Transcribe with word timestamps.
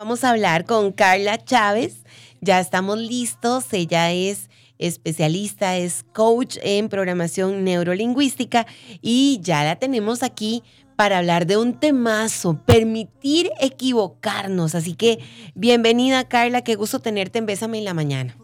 Vamos 0.00 0.22
a 0.22 0.30
hablar 0.30 0.64
con 0.64 0.92
Carla 0.92 1.44
Chávez. 1.44 2.04
Ya 2.40 2.60
estamos 2.60 2.98
listos. 2.98 3.72
Ella 3.72 4.12
es 4.12 4.48
especialista, 4.78 5.76
es 5.76 6.04
coach 6.14 6.56
en 6.62 6.88
programación 6.88 7.64
neurolingüística 7.64 8.64
y 9.02 9.40
ya 9.42 9.64
la 9.64 9.74
tenemos 9.74 10.22
aquí 10.22 10.62
para 10.94 11.18
hablar 11.18 11.46
de 11.46 11.56
un 11.56 11.80
temazo, 11.80 12.60
permitir 12.64 13.50
equivocarnos. 13.60 14.76
Así 14.76 14.94
que 14.94 15.18
bienvenida 15.56 16.28
Carla, 16.28 16.62
qué 16.62 16.76
gusto 16.76 17.00
tenerte 17.00 17.40
en 17.40 17.46
Bésame 17.46 17.78
en 17.78 17.84
la 17.84 17.94
mañana. 17.94 18.36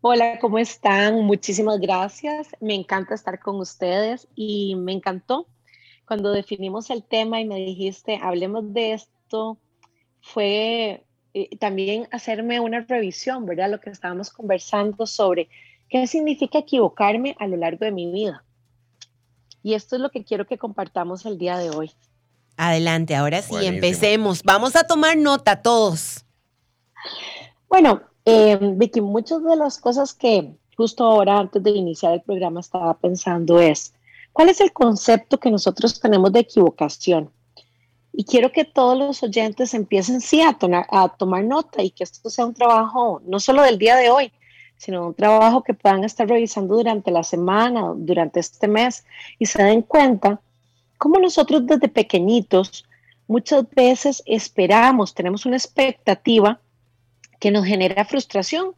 Hola, 0.00 0.38
¿cómo 0.38 0.58
están? 0.58 1.16
Muchísimas 1.20 1.80
gracias. 1.80 2.48
Me 2.60 2.74
encanta 2.74 3.14
estar 3.14 3.40
con 3.40 3.56
ustedes 3.56 4.26
y 4.34 4.74
me 4.74 4.92
encantó 4.92 5.48
cuando 6.06 6.32
definimos 6.32 6.88
el 6.88 7.02
tema 7.02 7.42
y 7.42 7.44
me 7.44 7.56
dijiste, 7.56 8.18
hablemos 8.22 8.72
de 8.72 8.94
esto 8.94 9.58
fue 10.22 11.04
eh, 11.34 11.56
también 11.58 12.08
hacerme 12.10 12.60
una 12.60 12.80
revisión, 12.80 13.46
¿verdad? 13.46 13.70
Lo 13.70 13.80
que 13.80 13.90
estábamos 13.90 14.30
conversando 14.30 15.06
sobre 15.06 15.48
qué 15.88 16.06
significa 16.06 16.58
equivocarme 16.58 17.36
a 17.38 17.46
lo 17.46 17.56
largo 17.56 17.84
de 17.84 17.92
mi 17.92 18.10
vida. 18.10 18.44
Y 19.62 19.74
esto 19.74 19.96
es 19.96 20.02
lo 20.02 20.10
que 20.10 20.24
quiero 20.24 20.46
que 20.46 20.58
compartamos 20.58 21.26
el 21.26 21.38
día 21.38 21.58
de 21.58 21.70
hoy. 21.70 21.90
Adelante, 22.56 23.14
ahora 23.14 23.42
sí, 23.42 23.54
empecemos. 23.66 24.42
Vamos 24.42 24.74
a 24.74 24.84
tomar 24.84 25.16
nota 25.16 25.62
todos. 25.62 26.24
Bueno, 27.68 28.02
eh, 28.24 28.58
Vicky, 28.60 29.00
muchas 29.00 29.42
de 29.44 29.56
las 29.56 29.78
cosas 29.78 30.14
que 30.14 30.56
justo 30.76 31.04
ahora, 31.04 31.38
antes 31.38 31.62
de 31.62 31.70
iniciar 31.70 32.14
el 32.14 32.22
programa, 32.22 32.60
estaba 32.60 32.96
pensando 32.98 33.60
es, 33.60 33.92
¿cuál 34.32 34.48
es 34.48 34.60
el 34.60 34.72
concepto 34.72 35.38
que 35.38 35.50
nosotros 35.50 36.00
tenemos 36.00 36.32
de 36.32 36.40
equivocación? 36.40 37.30
Y 38.18 38.24
quiero 38.24 38.50
que 38.50 38.64
todos 38.64 38.98
los 38.98 39.22
oyentes 39.22 39.74
empiecen 39.74 40.20
sí 40.20 40.40
a, 40.42 40.58
a 40.90 41.08
tomar 41.10 41.44
nota 41.44 41.84
y 41.84 41.90
que 41.90 42.02
esto 42.02 42.28
sea 42.28 42.46
un 42.46 42.52
trabajo 42.52 43.22
no 43.24 43.38
solo 43.38 43.62
del 43.62 43.78
día 43.78 43.94
de 43.94 44.10
hoy, 44.10 44.32
sino 44.76 45.06
un 45.06 45.14
trabajo 45.14 45.62
que 45.62 45.72
puedan 45.72 46.02
estar 46.02 46.28
revisando 46.28 46.74
durante 46.74 47.12
la 47.12 47.22
semana, 47.22 47.92
durante 47.94 48.40
este 48.40 48.66
mes 48.66 49.04
y 49.38 49.46
se 49.46 49.62
den 49.62 49.82
cuenta 49.82 50.40
cómo 50.96 51.20
nosotros 51.20 51.64
desde 51.64 51.86
pequeñitos 51.86 52.84
muchas 53.28 53.70
veces 53.70 54.24
esperamos, 54.26 55.14
tenemos 55.14 55.46
una 55.46 55.56
expectativa 55.56 56.60
que 57.38 57.52
nos 57.52 57.66
genera 57.66 58.04
frustración. 58.04 58.74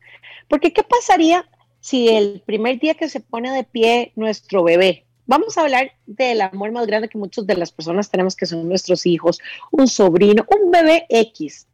Porque 0.48 0.74
¿qué 0.74 0.82
pasaría 0.82 1.48
si 1.80 2.10
el 2.10 2.42
primer 2.44 2.78
día 2.78 2.92
que 2.92 3.08
se 3.08 3.20
pone 3.20 3.50
de 3.52 3.64
pie 3.64 4.12
nuestro 4.16 4.62
bebé 4.62 5.06
Vamos 5.30 5.56
a 5.56 5.60
hablar 5.60 5.92
del 6.06 6.40
amor 6.40 6.72
más 6.72 6.88
grande 6.88 7.08
que 7.08 7.16
muchas 7.16 7.46
de 7.46 7.54
las 7.54 7.70
personas 7.70 8.10
tenemos, 8.10 8.34
que 8.34 8.46
son 8.46 8.68
nuestros 8.68 9.06
hijos, 9.06 9.38
un 9.70 9.86
sobrino, 9.86 10.44
un 10.60 10.72
bebé 10.72 11.06
X. 11.08 11.68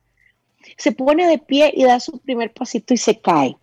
Se 0.77 0.93
pone 0.93 1.27
de 1.27 1.39
pie 1.39 1.73
y 1.75 1.85
da 1.85 1.99
su 1.99 2.19
primer 2.19 2.53
pasito 2.53 2.93
y 2.93 2.99
se 2.99 3.19
cae. 3.19 3.57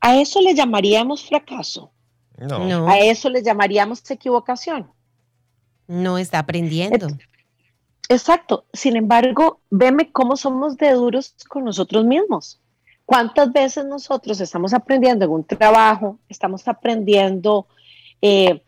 A 0.00 0.16
eso 0.16 0.40
le 0.40 0.54
llamaríamos 0.54 1.28
fracaso. 1.28 1.92
No. 2.38 2.88
A 2.88 2.98
eso 2.98 3.28
le 3.28 3.42
llamaríamos 3.42 4.10
equivocación. 4.10 4.90
No 5.86 6.16
está 6.16 6.38
aprendiendo. 6.38 7.08
Exacto. 8.08 8.64
Sin 8.72 8.96
embargo, 8.96 9.60
veme 9.68 10.10
cómo 10.12 10.34
somos 10.38 10.78
de 10.78 10.92
duros 10.92 11.34
con 11.46 11.64
nosotros 11.64 12.06
mismos. 12.06 12.58
¿Cuántas 13.04 13.52
veces 13.52 13.84
nosotros 13.84 14.40
estamos 14.40 14.72
aprendiendo 14.72 15.26
en 15.26 15.30
un 15.30 15.44
trabajo, 15.44 16.18
estamos 16.26 16.66
aprendiendo 16.66 17.66
eh, 18.22 18.62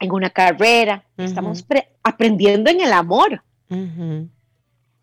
en 0.00 0.12
una 0.12 0.30
carrera, 0.30 1.04
estamos 1.16 1.64
aprendiendo 2.02 2.70
en 2.70 2.80
el 2.80 2.92
amor. 2.92 3.42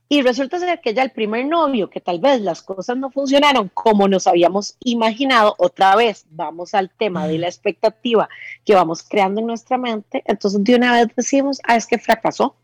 Y 0.07 0.21
resulta 0.21 0.59
ser 0.59 0.81
que 0.81 0.93
ya 0.93 1.01
el 1.01 1.11
primer 1.11 1.45
novio, 1.45 1.89
que 1.89 1.99
tal 1.99 2.19
vez 2.19 2.39
las 2.39 2.61
cosas 2.61 2.95
no 2.95 3.09
funcionaron 3.09 3.69
como 3.73 4.07
nos 4.07 4.27
habíamos 4.27 4.77
imaginado, 4.79 5.55
otra 5.57 5.95
vez 5.95 6.25
vamos 6.29 6.75
al 6.75 6.91
tema 6.91 7.27
de 7.27 7.39
la 7.39 7.47
expectativa 7.47 8.29
que 8.63 8.75
vamos 8.75 9.01
creando 9.03 9.41
en 9.41 9.47
nuestra 9.47 9.77
mente, 9.77 10.23
entonces 10.25 10.63
de 10.63 10.75
una 10.75 10.93
vez 10.93 11.07
decimos, 11.15 11.59
ah, 11.67 11.75
es 11.75 11.87
que 11.87 11.97
fracasó. 11.97 12.55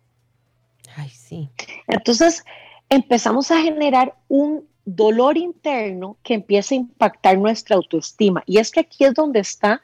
Ay, 0.95 1.09
sí. 1.09 1.49
Entonces 1.87 2.45
empezamos 2.89 3.49
a 3.49 3.59
generar 3.61 4.15
un 4.27 4.67
dolor 4.85 5.37
interno 5.37 6.17
que 6.23 6.35
empieza 6.35 6.75
a 6.75 6.77
impactar 6.77 7.37
nuestra 7.37 7.75
autoestima. 7.75 8.43
Y 8.45 8.59
es 8.59 8.71
que 8.71 8.81
aquí 8.81 9.03
es 9.03 9.13
donde 9.13 9.39
está 9.39 9.81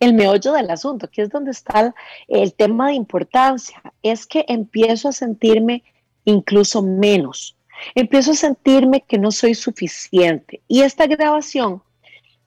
el 0.00 0.14
meollo 0.14 0.52
del 0.54 0.70
asunto, 0.70 1.06
aquí 1.06 1.20
es 1.20 1.28
donde 1.28 1.50
está 1.50 1.94
el, 2.26 2.54
tema 2.54 2.88
de 2.88 2.94
importancia, 2.94 3.80
es 4.02 4.26
que 4.26 4.46
empiezo 4.48 5.08
a 5.08 5.12
sentirme 5.12 5.84
incluso 6.24 6.82
menos, 6.82 7.54
empiezo 7.94 8.32
a 8.32 8.34
sentirme 8.34 9.02
que 9.02 9.18
no 9.18 9.30
soy 9.30 9.54
suficiente. 9.54 10.62
Y 10.66 10.80
esta 10.80 11.06
grabación, 11.06 11.82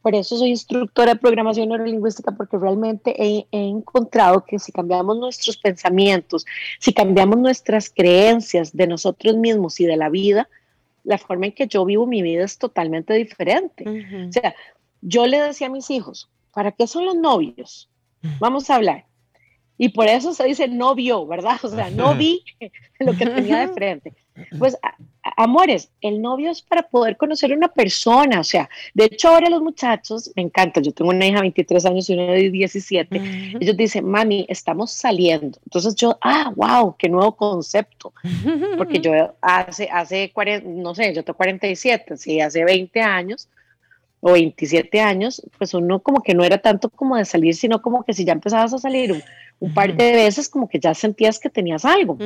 por 0.02 0.16
eso 0.16 0.36
soy 0.36 0.50
instructora 0.50 1.14
de 1.14 1.20
programación 1.20 1.70
neurolingüística, 1.70 2.32
porque 2.32 2.58
realmente 2.58 3.14
he, 3.18 3.46
encontrado 3.52 4.44
que 4.44 4.58
si 4.58 4.72
cambiamos 4.72 5.18
nuestros 5.18 5.56
pensamientos, 5.58 6.48
si 6.80 6.92
cambiamos 6.92 7.38
nuestras 7.38 7.90
creencias 7.90 8.76
de 8.76 8.88
nosotros 8.88 9.36
mismos 9.38 9.80
y 9.80 9.86
de 9.86 9.96
la 9.96 10.10
vida, 10.10 10.50
la 11.04 11.20
forma 11.20 11.46
en 11.46 11.52
que 11.52 11.68
yo 11.68 11.86
vivo 11.86 12.08
mi 12.08 12.24
vida 12.24 12.46
es 12.46 12.58
totalmente 12.58 13.14
diferente. 13.14 13.86
O 14.28 14.32
sea, 14.32 14.56
yo 15.02 15.28
le 15.28 15.40
decía 15.40 15.68
a 15.68 15.70
mis 15.70 15.90
hijos, 15.92 16.30
¿Para 16.54 16.72
qué 16.72 16.88
son 16.88 17.06
los 17.06 17.16
novios? 17.16 17.90
Vamos 18.40 18.70
a 18.70 18.76
hablar. 18.76 19.06
Y 19.78 19.90
por 19.90 20.08
eso 20.08 20.34
se 20.34 20.46
dice 20.46 20.68
novio, 20.68 21.26
¿verdad? 21.26 21.60
O 21.64 21.68
sea, 21.68 21.90
no 21.90 22.16
vi 22.16 22.44
lo 23.00 23.14
que 23.18 23.26
tenía 23.26 23.68
de 23.68 23.74
frente. 23.74 24.14
Pues, 24.58 24.78
amores, 25.36 25.92
el 26.02 26.22
novio 26.22 26.52
es 26.52 26.62
para 26.62 26.84
poder 26.84 27.18
conocer 27.18 27.52
a 27.52 27.56
una 27.56 27.68
persona. 27.68 28.40
O 28.40 28.44
sea, 28.44 28.70
de 28.94 29.06
hecho, 29.06 29.30
ahora 29.30 29.50
los 29.50 29.62
muchachos, 29.62 30.32
me 30.36 30.44
encanta, 30.44 30.80
yo 30.80 30.92
tengo 30.94 31.10
una 31.10 31.26
hija 31.26 31.38
de 31.38 31.42
23 31.42 31.86
años 31.86 32.10
y 32.10 32.14
una 32.14 32.34
de 32.34 32.52
17. 32.52 33.58
Ellos 33.60 33.76
dicen, 33.76 34.06
mami, 34.06 34.46
estamos 34.48 34.92
saliendo. 34.92 35.58
Entonces 35.66 35.96
yo, 35.96 36.18
ah, 36.22 36.54
wow, 36.56 36.96
qué 36.98 37.10
nuevo 37.10 37.36
concepto. 37.36 38.14
Porque 38.78 39.00
yo 39.02 39.36
hace, 39.42 39.90
hace 39.92 40.32
40, 40.32 40.70
no 40.70 40.94
sé, 40.94 41.14
yo 41.14 41.24
tengo 41.24 41.36
47, 41.36 42.16
sí, 42.16 42.40
hace 42.40 42.64
20 42.64 43.02
años 43.02 43.50
o 44.26 44.32
27 44.32 45.02
años, 45.02 45.42
pues 45.58 45.74
uno 45.74 46.00
como 46.00 46.24
que 46.24 46.34
no 46.34 46.46
era 46.46 46.58
tanto 46.58 46.90
como 46.90 47.18
de 47.18 47.26
salir, 47.26 47.56
sino 47.56 47.82
como 47.82 48.06
que 48.06 48.14
si 48.14 48.24
ya 48.24 48.32
empezabas 48.32 48.74
a 48.74 48.78
salir 48.78 49.22
un, 49.60 49.74
par 49.74 49.98
de 49.98 50.14
veces, 50.14 50.48
como 50.48 50.70
que 50.70 50.80
ya 50.80 50.94
sentías 50.94 51.40
que 51.40 51.50
tenías 51.50 51.84
algo. 51.84 52.18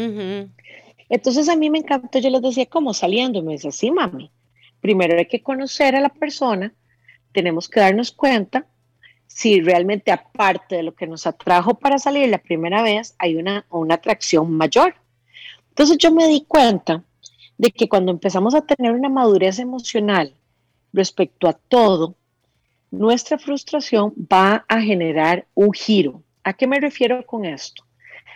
Entonces 1.10 1.50
a 1.50 1.56
mí 1.56 1.72
me 1.72 1.80
encantó, 1.80 2.20
yo 2.20 2.30
les 2.30 2.44
decía, 2.44 2.68
¿cómo 2.68 2.94
saliendo? 2.94 3.42
Me 3.42 3.54
decía, 3.54 3.72
sí, 3.72 3.90
mami, 3.90 4.30
primero 4.80 5.18
hay 5.18 5.26
que 5.26 5.42
conocer 5.42 5.96
a 5.96 6.00
la 6.00 6.10
persona, 6.10 6.72
tenemos 7.32 7.68
que 7.68 7.80
darnos 7.80 8.12
cuenta 8.12 8.68
si 9.26 9.60
realmente 9.62 10.12
aparte 10.12 10.76
de 10.76 10.84
lo 10.84 10.94
que 10.94 11.08
nos 11.08 11.26
atrajo 11.26 11.80
para 11.80 11.98
salir 11.98 12.30
la 12.30 12.38
primera 12.38 12.84
vez, 12.84 13.16
hay 13.18 13.38
una, 13.38 13.66
una 13.72 13.96
atracción 13.96 14.52
mayor. 14.52 14.94
Entonces 15.70 15.98
yo 15.98 16.12
me 16.12 16.28
di 16.28 16.46
cuenta 16.48 17.04
de 17.58 17.72
que 17.72 17.90
cuando 17.90 18.12
empezamos 18.12 18.54
a 18.54 18.62
tener 18.62 18.92
una 18.92 19.10
madurez 19.10 19.58
emocional, 19.58 20.36
respecto 20.94 21.48
a 21.48 21.54
todo, 21.54 22.16
nuestra 22.92 23.38
frustración 23.38 24.14
va 24.32 24.66
a 24.68 24.82
generar 24.82 25.48
un 25.54 25.72
giro. 25.74 26.24
¿A 26.44 26.54
qué 26.54 26.68
me 26.68 26.80
refiero 26.80 27.26
con 27.26 27.46
esto? 27.46 27.84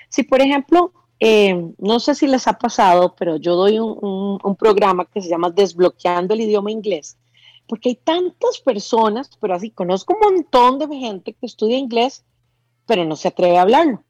Si, 0.09 0.23
por 0.23 0.41
ejemplo, 0.41 0.91
eh, 1.23 1.71
no 1.77 1.99
sé 1.99 2.15
si 2.15 2.25
les 2.25 2.47
ha 2.47 2.57
pasado, 2.57 3.15
pero 3.15 3.37
yo 3.37 3.55
doy 3.55 3.77
un, 3.77 4.55
programa 4.57 5.05
que 5.05 5.21
se 5.21 5.29
llama 5.29 5.51
Desbloqueando 5.51 6.33
el 6.33 6.41
idioma 6.41 6.71
inglés, 6.71 7.15
porque 7.67 7.89
hay 7.89 7.95
tantas 7.95 8.59
personas, 8.59 9.29
pero 9.39 9.53
así 9.53 9.69
conozco 9.69 10.15
un 10.15 10.33
montón 10.33 10.79
de 10.79 10.87
gente 10.97 11.33
que 11.33 11.45
estudia 11.45 11.77
inglés, 11.77 12.25
pero 12.87 13.05
no 13.05 13.15
se 13.15 13.27
atreve 13.27 13.57
a 13.59 13.61
hablarlo. 13.61 14.03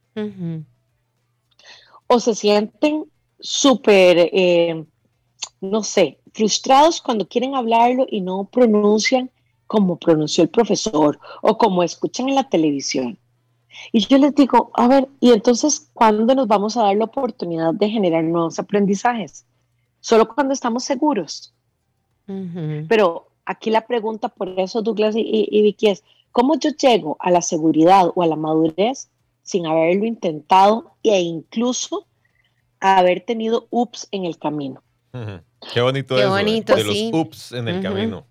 O 2.07 2.19
se 2.21 2.33
sienten 2.33 3.05
súper, 3.41 4.29
eh, 4.31 4.85
no 5.59 5.83
sé, 5.83 6.20
frustrados 6.33 7.01
cuando 7.01 7.27
quieren 7.27 7.55
hablarlo 7.55 8.05
y 8.09 8.21
no 8.21 8.45
pronuncian 8.45 9.29
como 9.67 9.97
pronunció 9.97 10.43
el 10.43 10.49
profesor 10.49 11.19
o 11.41 11.57
como 11.57 11.83
escuchan 11.83 12.29
en 12.29 12.35
la 12.35 12.49
televisión. 12.49 13.17
Y 13.91 14.05
yo 14.05 14.17
les 14.17 14.35
digo, 14.35 14.71
a 14.73 14.87
ver, 14.87 15.07
¿y 15.19 15.31
entonces 15.31 15.89
cuándo 15.93 16.35
nos 16.35 16.47
vamos 16.47 16.75
a 16.75 16.83
dar 16.83 16.97
la 16.97 17.05
oportunidad 17.05 17.73
de 17.73 17.89
generar 17.89 18.23
nuevos 18.23 18.59
aprendizajes? 18.59 19.45
Solo 20.01 20.27
cuando 20.27 20.53
estamos 20.53 20.83
seguros. 20.83 21.53
Pero 22.87 23.27
aquí 23.45 23.69
la 23.69 23.85
pregunta, 23.85 24.29
por 24.29 24.57
eso 24.59 24.81
Douglas 24.81 25.15
y, 25.15 25.47
y 25.49 25.61
Vicky 25.61 25.87
es, 25.87 26.03
¿cómo 26.31 26.57
yo 26.57 26.69
llego 26.69 27.17
a 27.19 27.29
la 27.29 27.41
seguridad 27.41 28.11
o 28.15 28.23
a 28.23 28.27
la 28.27 28.37
madurez 28.37 29.09
sin 29.43 29.65
haberlo 29.65 30.05
intentado 30.05 30.95
e 31.03 31.19
incluso 31.19 32.07
haber 32.79 33.21
tenido 33.21 33.67
ups 33.69 34.07
en 34.11 34.25
el 34.25 34.37
camino? 34.37 34.81
Qué 35.73 35.81
bonito 35.81 36.15
Qué 36.15 36.21
eso, 36.21 36.37
¿eh? 36.37 36.41
bonito, 36.41 36.75
de 36.75 36.83
los 36.83 36.97
ups 37.13 37.51
en 37.51 37.67
el 37.67 37.81
camino. 37.81 38.25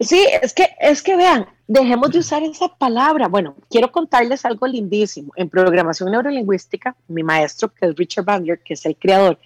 Sí, 0.00 0.24
es 0.42 0.54
que, 0.54 0.68
es 0.80 1.02
que 1.02 1.16
vean, 1.16 1.46
dejemos 1.66 2.10
de 2.12 2.20
usar 2.20 2.42
esa 2.44 2.68
palabra. 2.68 3.26
Bueno, 3.26 3.56
quiero 3.68 3.90
contarles 3.90 4.44
algo 4.44 4.66
lindísimo. 4.66 5.32
En 5.34 5.50
programación 5.50 6.12
neurolingüística, 6.12 6.96
mi 7.08 7.24
maestro, 7.24 7.72
que 7.74 7.86
es 7.86 7.96
Richard 7.96 8.24
Bandler, 8.24 8.60
que 8.62 8.74
es 8.74 8.86
el 8.86 8.96
creador, 8.96 9.38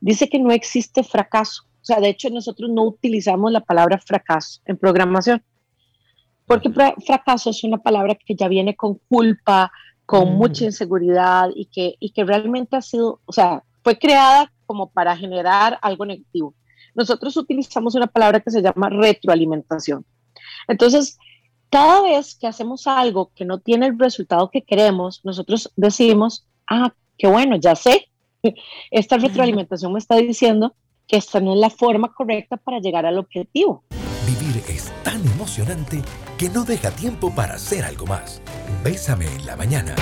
dice 0.00 0.28
que 0.28 0.38
no 0.38 0.52
existe 0.52 1.04
fracaso. 1.04 1.64
sea, 1.82 2.00
de 2.00 2.08
hecho 2.08 2.30
nosotros 2.30 2.70
no 2.70 2.84
utilizamos 2.84 3.52
la 3.52 3.60
palabra 3.60 3.98
fracaso 3.98 4.62
en 4.64 4.78
programación, 4.78 5.42
porque 6.46 6.70
fracaso 6.70 7.50
es 7.50 7.62
una 7.62 7.78
palabra 7.78 8.14
que 8.14 8.34
ya 8.34 8.48
viene 8.48 8.74
con 8.74 8.94
culpa, 9.08 9.70
con 10.06 10.34
mm. 10.34 10.36
mucha 10.36 10.64
inseguridad 10.64 11.50
y 11.54 11.66
que, 11.66 11.96
y 12.00 12.10
que 12.10 12.24
realmente 12.24 12.76
ha 12.76 12.82
sido, 12.82 13.20
o 13.26 13.32
sea, 13.32 13.62
fue 13.84 13.98
creada 13.98 14.50
como 14.64 14.90
para 14.90 15.16
generar 15.16 15.78
algo 15.82 16.06
negativo. 16.06 16.54
Nosotros 16.94 17.36
utilizamos 17.36 17.94
una 17.94 18.06
palabra 18.06 18.40
que 18.40 18.50
se 18.50 18.62
llama 18.62 18.88
retroalimentación. 18.88 20.04
Entonces, 20.68 21.18
cada 21.70 22.02
vez 22.02 22.34
que 22.34 22.46
hacemos 22.46 22.86
algo 22.86 23.30
que 23.34 23.44
no 23.44 23.60
tiene 23.60 23.86
el 23.86 23.98
resultado 23.98 24.50
que 24.50 24.62
queremos, 24.62 25.20
nosotros 25.24 25.72
decimos, 25.76 26.46
ah, 26.68 26.92
qué 27.16 27.28
bueno, 27.28 27.56
ya 27.56 27.76
sé, 27.76 28.08
esta 28.90 29.18
retroalimentación 29.18 29.92
me 29.92 29.98
está 29.98 30.16
diciendo 30.16 30.74
que 31.06 31.16
esta 31.16 31.40
no 31.40 31.54
es 31.54 31.58
la 31.58 31.70
forma 31.70 32.12
correcta 32.12 32.56
para 32.56 32.78
llegar 32.78 33.06
al 33.06 33.18
objetivo. 33.18 33.84
Vivir 34.26 34.62
es 34.68 34.92
tan 35.02 35.20
emocionante 35.32 36.02
que 36.38 36.48
no 36.48 36.64
deja 36.64 36.90
tiempo 36.90 37.34
para 37.34 37.54
hacer 37.54 37.84
algo 37.84 38.06
más. 38.06 38.40
Bésame 38.84 39.26
en 39.26 39.46
la 39.46 39.56
mañana. 39.56 39.94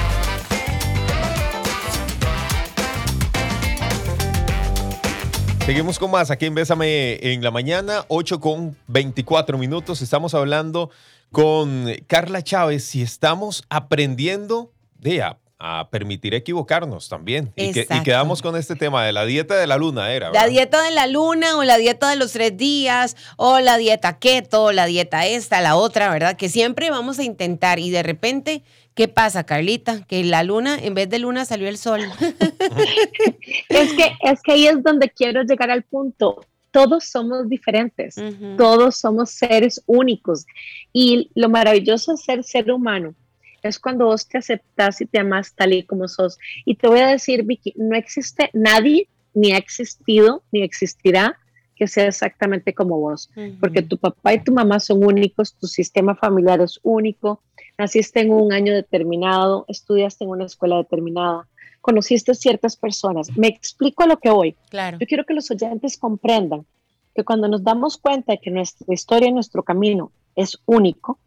Seguimos 5.69 5.99
con 5.99 6.11
más 6.11 6.31
aquí 6.31 6.47
en 6.47 6.55
Bésame 6.55 7.19
en 7.21 7.45
la 7.45 7.51
mañana, 7.51 8.07
8 8.09 8.41
con 8.41 8.75
24 8.87 9.59
minutos. 9.59 10.01
Estamos 10.01 10.33
hablando 10.33 10.89
con 11.31 11.95
Carla 12.07 12.41
Chávez 12.41 12.95
y 12.95 13.03
estamos 13.03 13.63
aprendiendo 13.69 14.73
de 14.99 15.23
a 15.61 15.91
permitir 15.91 16.35
equivocarnos 16.35 17.11
también. 17.11 17.53
Y, 17.57 17.73
quedamos 18.03 18.41
con 18.41 18.57
este 18.57 18.77
tema 18.77 19.05
de 19.05 19.13
la 19.13 19.27
dieta 19.27 19.57
de 19.57 19.67
la 19.67 19.77
luna, 19.77 20.13
era. 20.13 20.31
La 20.31 20.47
dieta 20.47 20.81
de 20.81 20.93
la 20.93 21.07
luna 21.07 21.57
o 21.57 21.65
la 21.65 21.77
dieta 21.77 22.09
de 22.09 22.17
los 22.17 22.33
tres 22.33 22.57
días 22.57 23.17
o 23.37 23.59
la 23.59 23.77
dieta 23.77 24.19
keto, 24.19 24.73
la 24.73 24.87
dieta 24.87 25.27
esta, 25.27 25.61
la 25.61 25.77
otra, 25.77 26.11
¿verdad? 26.11 26.37
Que 26.37 26.49
siempre 26.49 26.91
vamos 26.91 27.19
a 27.19 27.25
intentar 27.25 27.79
y 27.79 27.91
de 27.91 28.03
repente, 28.03 28.63
¿qué 28.99 29.07
pasa, 29.07 29.45
Carlita? 29.45 30.05
Que 30.09 30.25
la 30.25 30.43
luna, 30.43 30.77
en 30.77 30.93
vez 30.93 31.09
de 31.09 31.21
luna, 31.21 31.45
salió 31.45 31.69
el 31.69 31.79
sol. 31.79 32.01
es, 33.69 33.93
que, 33.93 34.13
es 34.23 34.43
que 34.43 34.53
ahí 34.53 34.67
es 34.67 34.83
donde 34.83 35.09
quiero 35.09 35.45
llegar 35.45 35.71
al 35.71 35.85
punto. 35.85 36.45
Todos 36.73 37.05
somos 37.05 37.49
diferentes, 37.49 38.17
todos 38.57 38.97
somos 38.97 39.31
seres 39.31 39.81
únicos. 39.87 40.47
Y 40.93 41.31
lo 41.37 41.49
maravilloso 41.49 42.15
es 42.15 42.25
ser 42.25 42.43
ser 42.43 42.73
humano 42.73 43.15
es 43.63 43.79
cuando 43.81 44.07
vos 44.07 44.29
te 44.29 44.39
aceptas 44.39 45.01
y 45.01 45.07
te 45.07 45.19
amas 45.19 45.53
tal 45.55 45.73
y 45.73 45.83
como 45.83 46.07
sos. 46.07 46.39
Y 46.65 46.77
te 46.77 46.87
voy 46.87 47.01
a 47.01 47.09
decir, 47.09 47.43
Vicky, 47.45 47.75
no 47.77 47.97
existe 47.97 48.51
nadie, 48.53 49.09
ni 49.35 49.53
ha 49.53 49.57
existido, 49.57 50.43
ni 50.53 50.63
existirá 50.63 51.37
que 51.79 51.87
sea 51.87 52.07
exactamente 52.07 52.75
como 52.75 52.99
vos, 52.99 53.31
porque 53.61 53.83
tu 53.83 53.97
papá 53.97 54.35
y 54.35 54.43
tu 54.43 54.53
mamá 54.53 54.81
son 54.81 55.05
únicos, 55.05 55.55
tu 55.55 55.69
sistema 55.69 56.17
familiar 56.17 56.61
es 56.61 56.81
único, 56.83 57.41
naciste 57.79 58.21
en 58.21 58.33
un 58.33 58.53
año 58.53 58.75
determinado, 58.75 59.65
estudiaste 59.69 60.25
en 60.25 60.31
una 60.31 60.47
escuela 60.47 60.77
determinada, 60.77 61.47
conociste 61.81 62.35
ciertas 62.35 62.77
personas. 62.77 63.37
Me 63.37 63.47
explico 63.47 64.03
a 64.03 64.07
lo 64.07 64.19
que 64.19 64.31
voy. 64.31 64.57
Claro. 64.71 64.99
Yo 64.99 65.07
quiero 65.07 65.25
que 65.25 65.35
los 65.35 65.51
oyentes 65.53 65.97
comprendan 65.97 66.67
que 67.15 67.25
cuando 67.25 67.47
nos 67.47 67.63
damos 67.63 67.97
cuenta 67.97 68.33
de 68.33 68.39
que 68.39 68.51
nuestra 68.51 68.93
historia 68.93 69.29
y 69.29 69.33
nuestro 69.33 69.63
camino 69.63 70.11
es 70.35 70.59
único, 70.67 71.19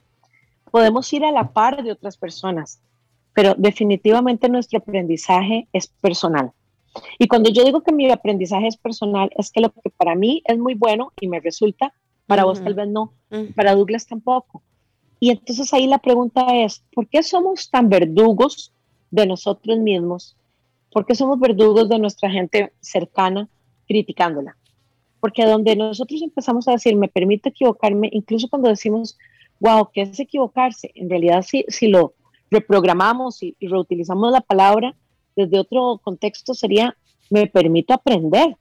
podemos 0.69 1.11
ir 1.13 1.23
a 1.23 1.31
la 1.31 1.51
par 1.53 1.81
de 1.81 1.93
otras 1.93 2.17
personas, 2.17 2.81
pero 3.33 3.55
definitivamente 3.57 4.49
nuestro 4.49 4.79
aprendizaje 4.79 5.67
es 5.71 5.87
personal. 5.87 6.51
Y 7.17 7.27
cuando 7.27 7.49
yo 7.49 7.63
digo 7.63 7.81
que 7.81 7.93
mi 7.93 8.09
aprendizaje 8.11 8.67
es 8.67 8.77
personal, 8.77 9.29
es 9.37 9.51
que 9.51 9.61
lo 9.61 9.71
que 9.71 9.89
para 9.89 10.15
mí 10.15 10.41
es 10.45 10.57
muy 10.57 10.73
bueno 10.73 11.13
y 11.19 11.27
me 11.27 11.39
resulta, 11.39 11.93
para 12.27 12.43
vos 12.43 12.63
tal 12.63 12.73
vez 12.73 12.87
no, 12.87 13.13
para 13.55 13.75
Douglas 13.75 14.07
tampoco. 14.07 14.61
Y 15.19 15.29
entonces 15.29 15.73
ahí 15.73 15.87
la 15.87 15.99
pregunta 15.99 16.45
es, 16.55 16.83
¿por 16.93 17.07
qué 17.07 17.21
somos 17.23 17.69
tan 17.69 17.89
verdugos 17.89 18.73
de 19.11 19.27
nosotros 19.27 19.77
mismos? 19.77 20.35
¿Por 20.91 21.05
qué 21.05 21.15
somos 21.15 21.39
verdugos 21.39 21.87
de 21.89 21.99
nuestra 21.99 22.29
gente 22.29 22.73
cercana 22.79 23.47
criticándola? 23.87 24.57
Porque 25.19 25.45
donde 25.45 25.75
nosotros 25.75 26.21
empezamos 26.21 26.67
a 26.67 26.71
decir, 26.71 26.95
me 26.95 27.07
permito 27.07 27.49
equivocarme, 27.49 28.09
incluso 28.11 28.49
cuando 28.49 28.69
decimos, 28.69 29.17
wow, 29.59 29.89
¿qué 29.93 30.01
es 30.01 30.19
equivocarse? 30.19 30.91
En 30.95 31.09
realidad, 31.09 31.43
si, 31.43 31.65
si 31.67 31.87
lo 31.87 32.15
reprogramamos 32.49 33.41
y, 33.43 33.55
reutilizamos 33.61 34.31
la 34.31 34.41
palabra 34.41 34.95
desde 35.35 35.59
otro 35.59 35.99
contexto, 36.03 36.53
sería, 36.53 36.95
me 37.29 37.47
permito 37.47 37.93
aprender. 37.93 38.55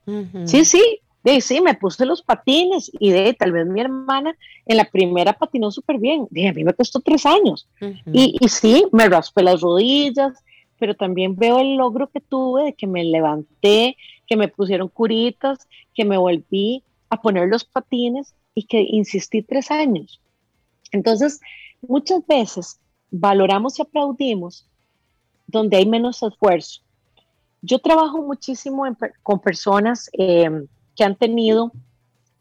Sí, 0.45 0.65
sí, 0.65 0.83
de, 1.23 1.41
sí, 1.41 1.61
me 1.61 1.75
puse 1.75 2.07
los 2.07 2.23
patines 2.23 2.91
y 2.99 3.11
de 3.11 3.35
tal 3.35 3.53
vez 3.53 3.67
mi 3.67 3.81
hermana 3.81 4.35
en 4.65 4.77
la 4.77 4.85
primera 4.85 5.35
patinó 5.35 5.71
súper 5.71 5.99
bien. 5.99 6.27
De, 6.31 6.49
a 6.49 6.53
mí 6.53 6.65
me 6.65 6.75
costó 6.75 7.01
tres 7.01 7.27
años. 7.27 7.69
y, 8.13 8.37
y, 8.41 8.49
sí, 8.49 8.87
me 8.93 9.09
raspé 9.09 9.43
las 9.43 9.61
rodillas, 9.61 10.33
pero 10.79 10.95
también 10.95 11.37
veo 11.37 11.59
el 11.59 11.77
logro 11.77 12.09
que 12.09 12.21
tuve 12.21 12.65
de 12.65 12.73
que 12.73 12.87
me 12.87 13.05
levanté, 13.05 13.97
que 14.27 14.37
me 14.37 14.49
pusieron 14.49 14.89
curitas, 14.89 15.69
que 15.95 16.05
me 16.05 16.17
volví 16.17 16.83
a 17.11 17.21
poner 17.21 17.49
los 17.49 17.65
patines 17.65 18.35
y 18.55 18.65
que 18.65 18.81
insistí 18.81 19.43
tres 19.43 19.71
años. 19.71 20.21
Entonces, 20.93 21.41
muchas 21.83 22.27
veces 22.27 22.81
valoramos 23.11 23.79
y 23.79 23.83
aplaudimos 23.83 24.67
donde 25.51 25.77
hay 25.77 25.87
menos 25.87 26.23
esfuerzo. 26.23 26.83
Yo 27.63 27.79
trabajo 27.79 28.23
muchísimo 28.23 28.85
con 29.23 29.41
personas 29.41 30.09
em, 30.13 30.67
que 30.97 31.05
han 31.05 31.17
tenido, 31.17 31.73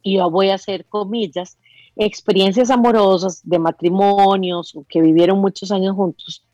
y 0.01 0.17
yo 0.17 0.29
voy 0.29 0.49
a 0.49 0.55
hacer 0.55 0.85
comillas, 0.85 1.57
experiencias 1.95 2.69
amorosas 2.69 3.41
de 3.43 3.59
matrimonios 3.59 4.75
o 4.75 4.85
que 4.87 5.01
vivieron 5.01 5.39
muchos 5.39 5.71
años 5.71 5.95
juntos 5.95 6.45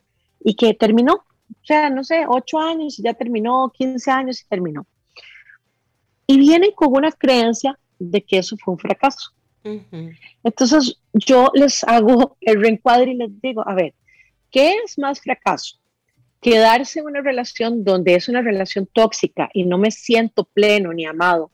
y 0.42 0.54
que 0.54 0.74
terminó, 0.74 1.14
o 1.14 1.64
sea, 1.64 1.90
no 1.90 2.02
sé, 2.02 2.24
ocho 2.28 2.58
años 2.58 2.98
y 2.98 3.02
ya 3.02 3.14
terminó, 3.14 3.70
15 3.70 4.10
años 4.10 4.40
y 4.40 4.48
terminó. 4.48 4.86
Y 6.26 6.38
vienen 6.38 6.72
con 6.72 6.92
una 6.92 7.12
creencia 7.12 7.78
de 7.98 8.22
que 8.22 8.38
eso 8.38 8.56
fue 8.56 8.74
un 8.74 8.78
fracaso. 8.78 9.30
Entonces 10.44 11.00
yo 11.12 11.50
les 11.54 11.82
hago 11.84 12.36
el 12.40 12.60
reencuadre 12.60 13.12
y 13.12 13.16
les 13.16 13.40
digo, 13.40 13.66
a 13.66 13.74
ver, 13.74 13.94
¿qué 14.50 14.74
es 14.84 14.98
más 14.98 15.20
fracaso? 15.20 15.78
Quedarse 16.46 17.00
en 17.00 17.06
una 17.06 17.22
relación 17.22 17.82
donde 17.82 18.14
es 18.14 18.28
una 18.28 18.40
relación 18.40 18.86
tóxica 18.86 19.50
y 19.52 19.64
no 19.64 19.78
me 19.78 19.90
siento 19.90 20.44
pleno 20.44 20.92
ni 20.92 21.04
amado. 21.04 21.50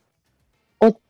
O 0.76 1.00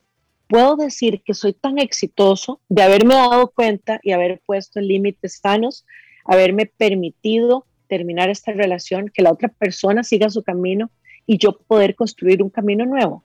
puedo 0.46 0.76
decir 0.76 1.20
que 1.25 1.34
soy 1.34 1.52
tan 1.52 1.81
exitoso 1.81 2.60
de 2.69 2.84
haberme 2.84 3.17
dado 3.17 3.48
cuenta 3.48 3.98
y 4.05 4.12
haber 4.12 4.41
puesto 4.46 4.81
límites 4.81 5.41
sanos, 5.43 5.84
haberme 6.24 6.67
permitido 6.67 7.67
terminar 7.89 8.31
esta 8.31 8.53
relación, 8.53 9.10
que 9.12 9.22
la 9.22 9.32
otra 9.32 9.48
persona 9.48 10.05
siga 10.05 10.31
su 10.31 10.44
camino 10.44 10.89
y 11.27 11.39
yo 11.39 11.58
poder 11.58 11.96
construir 11.96 12.41
un 12.41 12.51
camino 12.51 12.86
nuevo. 12.86 13.24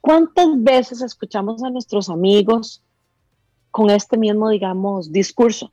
¿Cuántas 0.00 0.46
veces 0.62 1.02
escuchamos 1.02 1.64
a 1.64 1.70
nuestros 1.70 2.08
amigos 2.08 2.80
con 3.72 3.90
este 3.90 4.16
mismo, 4.16 4.50
digamos, 4.50 5.10
discurso? 5.10 5.72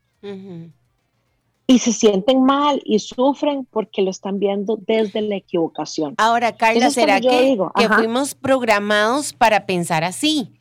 Y 1.74 1.80
se 1.80 1.92
sienten 1.92 2.44
mal 2.44 2.82
y 2.86 3.00
sufren 3.00 3.66
porque 3.66 4.04
lo 4.04 4.12
están 4.12 4.38
viendo 4.38 4.78
desde 4.86 5.22
la 5.22 5.38
equivocación. 5.38 6.14
Ahora, 6.20 6.56
Carla, 6.56 6.92
¿será 6.92 7.20
que, 7.20 7.58
que 7.76 7.90
fuimos 7.90 8.36
programados 8.36 9.34
para 9.34 9.66
pensar 9.66 10.04
así? 10.04 10.52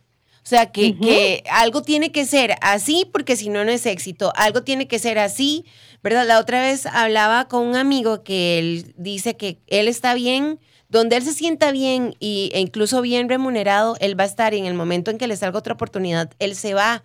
O 0.42 0.48
sea, 0.48 0.72
que, 0.72 0.96
que, 0.96 1.44
algo 1.50 1.82
tiene 1.82 2.12
que 2.12 2.24
ser 2.24 2.54
así 2.62 3.06
porque 3.12 3.36
si 3.36 3.50
no, 3.50 3.62
no 3.62 3.70
es 3.70 3.84
éxito. 3.84 4.32
Algo 4.36 4.62
tiene 4.62 4.88
que 4.88 4.98
ser 4.98 5.18
así, 5.18 5.66
¿verdad? 6.02 6.26
La 6.26 6.38
otra 6.38 6.62
vez 6.62 6.86
hablaba 6.86 7.46
con 7.46 7.66
un 7.66 7.76
amigo 7.76 8.22
que 8.24 8.58
él 8.58 8.94
dice 8.96 9.36
que 9.36 9.58
él 9.66 9.88
está 9.88 10.14
bien 10.14 10.60
donde 10.88 11.16
él 11.16 11.22
se 11.22 11.34
sienta 11.34 11.72
bien 11.72 12.14
y, 12.20 12.50
e 12.52 12.60
incluso 12.60 13.02
bien 13.02 13.28
remunerado, 13.28 13.96
él 14.00 14.18
va 14.18 14.24
a 14.24 14.26
estar 14.26 14.52
y 14.52 14.58
en 14.58 14.66
el 14.66 14.74
momento 14.74 15.10
en 15.10 15.18
que 15.18 15.26
le 15.26 15.36
salga 15.36 15.58
otra 15.58 15.74
oportunidad, 15.74 16.30
él 16.38 16.54
se 16.54 16.74
va. 16.74 17.02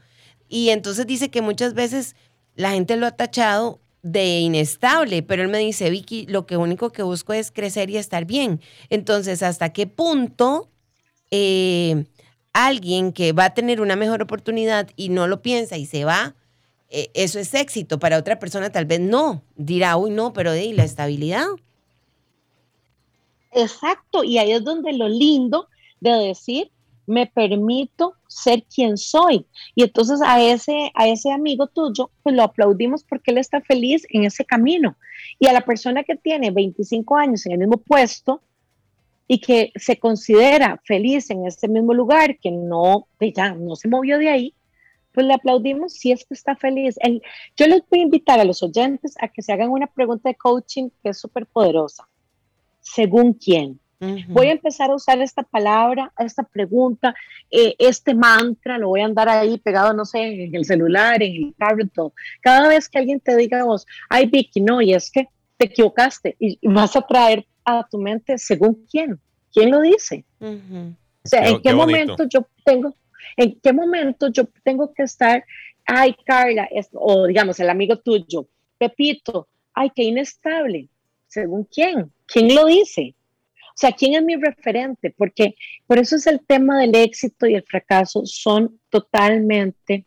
Y 0.47 0.69
entonces 0.69 1.07
dice 1.07 1.29
que 1.29 1.41
muchas 1.41 1.73
veces 1.73 2.15
la 2.55 2.71
gente 2.71 2.97
lo 2.97 3.05
ha 3.05 3.11
tachado 3.11 3.79
de 4.11 4.39
inestable, 4.39 5.21
pero 5.21 5.43
él 5.43 5.49
me 5.49 5.57
dice, 5.57 5.89
Vicky, 5.89 6.25
lo 6.27 6.45
que 6.45 6.55
único 6.55 6.91
que 6.91 7.03
busco 7.03 7.33
es 7.33 7.51
crecer 7.51 7.89
y 7.89 7.97
estar 7.97 8.25
bien. 8.25 8.61
Entonces, 8.89 9.43
¿hasta 9.43 9.73
qué 9.73 9.85
punto 9.85 10.69
eh, 11.29 12.05
alguien 12.53 13.11
que 13.11 13.33
va 13.33 13.45
a 13.45 13.53
tener 13.53 13.81
una 13.81 13.97
mejor 13.97 14.21
oportunidad 14.21 14.89
y 14.95 15.09
no 15.09 15.27
lo 15.27 15.41
piensa 15.41 15.77
y 15.77 15.85
se 15.85 16.05
va, 16.05 16.35
eh, 16.89 17.09
eso 17.13 17.37
es 17.37 17.53
éxito? 17.53 17.99
Para 17.99 18.17
otra 18.17 18.39
persona 18.39 18.71
tal 18.71 18.85
vez 18.85 19.01
no. 19.01 19.43
Dirá, 19.57 19.97
uy, 19.97 20.11
no, 20.11 20.31
pero 20.31 20.53
de 20.53 20.71
la 20.73 20.85
estabilidad. 20.85 21.47
Exacto, 23.51 24.23
y 24.23 24.37
ahí 24.37 24.53
es 24.53 24.63
donde 24.63 24.93
lo 24.93 25.09
lindo 25.09 25.67
de 25.99 26.11
decir, 26.11 26.71
me 27.07 27.25
permito 27.25 28.13
ser 28.27 28.63
quien 28.63 28.97
soy. 28.97 29.47
Y 29.73 29.83
entonces 29.83 30.21
a 30.21 30.41
ese, 30.41 30.91
a 30.93 31.07
ese 31.07 31.31
amigo 31.31 31.67
tuyo, 31.67 32.11
pues 32.21 32.35
lo 32.35 32.43
aplaudimos 32.43 33.03
porque 33.03 33.31
él 33.31 33.39
está 33.39 33.61
feliz 33.61 34.05
en 34.09 34.25
ese 34.25 34.45
camino. 34.45 34.95
Y 35.39 35.47
a 35.47 35.53
la 35.53 35.61
persona 35.61 36.03
que 36.03 36.15
tiene 36.15 36.51
25 36.51 37.17
años 37.17 37.45
en 37.45 37.53
el 37.53 37.57
mismo 37.59 37.77
puesto, 37.77 38.41
y 39.27 39.39
que 39.39 39.71
se 39.75 39.99
considera 39.99 40.81
feliz 40.85 41.29
en 41.29 41.45
este 41.45 41.67
mismo 41.67 41.93
lugar, 41.93 42.37
que 42.39 42.49
no, 42.49 43.07
ya 43.19 43.53
no 43.53 43.75
se 43.75 43.89
movió 43.89 44.17
de 44.17 44.29
ahí, 44.29 44.53
pues 45.11 45.25
le 45.25 45.33
aplaudimos 45.33 45.93
si 45.93 46.11
es 46.11 46.25
que 46.25 46.33
está 46.33 46.55
feliz. 46.55 46.95
El, 47.01 47.21
yo 47.57 47.67
les 47.67 47.81
voy 47.89 47.99
a 47.99 48.03
invitar 48.03 48.39
a 48.39 48.45
los 48.45 48.63
oyentes 48.63 49.15
a 49.19 49.27
que 49.27 49.41
se 49.41 49.51
hagan 49.51 49.69
una 49.69 49.87
pregunta 49.87 50.29
de 50.29 50.35
coaching 50.35 50.89
que 51.03 51.09
es 51.09 51.19
súper 51.19 51.45
poderosa. 51.45 52.07
¿Según 52.79 53.33
quién? 53.33 53.79
Voy 53.99 54.47
a 54.47 54.51
empezar 54.51 54.91
a 54.91 54.95
usar 54.95 55.19
esta 55.21 55.43
palabra, 55.43 56.11
esta 56.19 56.43
pregunta, 56.43 57.15
eh, 57.49 57.75
este 57.79 58.13
mantra, 58.13 58.77
lo 58.77 58.89
voy 58.89 59.01
a 59.01 59.05
andar 59.05 59.27
ahí 59.27 59.57
pegado, 59.57 59.93
no 59.93 60.05
sé, 60.05 60.43
en 60.43 60.55
el 60.55 60.65
celular, 60.65 61.23
en 61.23 61.45
el 61.45 61.55
tablet, 61.57 61.91
todo. 61.93 62.13
Cada 62.41 62.67
vez 62.67 62.87
que 62.87 62.99
alguien 62.99 63.19
te 63.19 63.35
diga 63.35 63.63
vos, 63.63 63.87
ay 64.09 64.27
Vicky, 64.27 64.61
no, 64.61 64.81
y 64.81 64.93
es 64.93 65.09
que 65.09 65.27
te 65.57 65.65
equivocaste, 65.65 66.35
y, 66.39 66.59
vas 66.67 66.95
a 66.95 67.01
traer 67.01 67.45
a 67.65 67.87
tu 67.89 67.97
mente 67.97 68.37
según 68.37 68.85
quién, 68.89 69.19
quién 69.51 69.71
lo 69.71 69.81
dice. 69.81 70.25
O 70.39 71.27
sea, 71.27 71.47
¿en 71.47 71.61
qué, 71.61 71.73
momento 71.73 72.25
yo 72.29 72.47
tengo, 72.63 72.95
en 73.35 73.59
qué 73.59 73.73
momento 73.73 74.27
yo 74.27 74.45
tengo 74.63 74.93
que 74.93 75.03
estar, 75.03 75.43
ay 75.85 76.15
Carla, 76.23 76.69
o 76.93 77.25
digamos 77.25 77.59
el 77.59 77.69
amigo 77.69 77.97
tuyo, 77.97 78.47
Pepito, 78.77 79.47
ay, 79.73 79.91
qué 79.95 80.03
inestable, 80.03 80.89
según 81.27 81.63
quién, 81.65 82.11
quién 82.25 82.53
lo 82.53 82.65
dice. 82.65 83.13
O 83.77 83.79
sea, 83.79 83.91
¿quién 83.91 84.15
es 84.15 84.23
mi 84.23 84.35
referente? 84.35 85.13
Porque 85.15 85.53
por 85.85 85.99
eso 85.99 86.15
es 86.15 86.25
el 86.25 86.39
tema 86.39 86.79
del 86.79 86.95
éxito 86.95 87.45
y 87.45 87.53
el 87.53 87.61
fracaso 87.61 88.25
son 88.25 88.79
totalmente, 88.89 90.03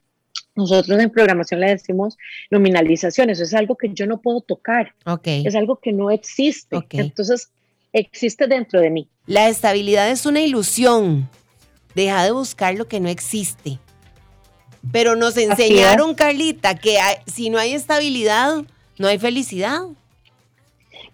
nosotros 0.57 0.99
en 0.99 1.09
programación 1.09 1.61
le 1.61 1.69
decimos 1.69 2.17
nominalización, 2.51 3.31
eso 3.31 3.45
es 3.45 3.55
algo 3.55 3.77
que 3.77 3.91
yo 3.95 4.09
no 4.09 4.21
puedo 4.21 4.41
tocar, 4.41 4.97
okay. 5.07 5.47
es 5.47 5.55
algo 5.55 5.77
que 5.77 5.93
no 5.93 6.11
existe, 6.11 6.79
entonces 6.91 7.53
existe 7.93 8.49
dentro 8.49 8.81
de 8.81 8.91
mí. 8.91 9.09
La 9.27 9.49
estabilidad 9.49 10.11
es 10.11 10.27
una 10.27 10.41
ilusión, 10.41 11.29
deja 11.95 12.25
de 12.25 12.33
buscar 12.33 12.75
lo 12.75 12.89
que 12.89 12.99
no 12.99 13.09
existe. 13.09 13.79
Pero 14.91 15.15
nos 15.15 15.37
enseñaron, 15.37 16.17
Carlita, 16.17 16.75
que 16.75 16.99
si 17.27 17.51
no 17.51 17.59
hay 17.59 17.75
estabilidad, 17.75 18.65
no 18.99 19.07
hay 19.07 19.19
felicidad. 19.21 19.83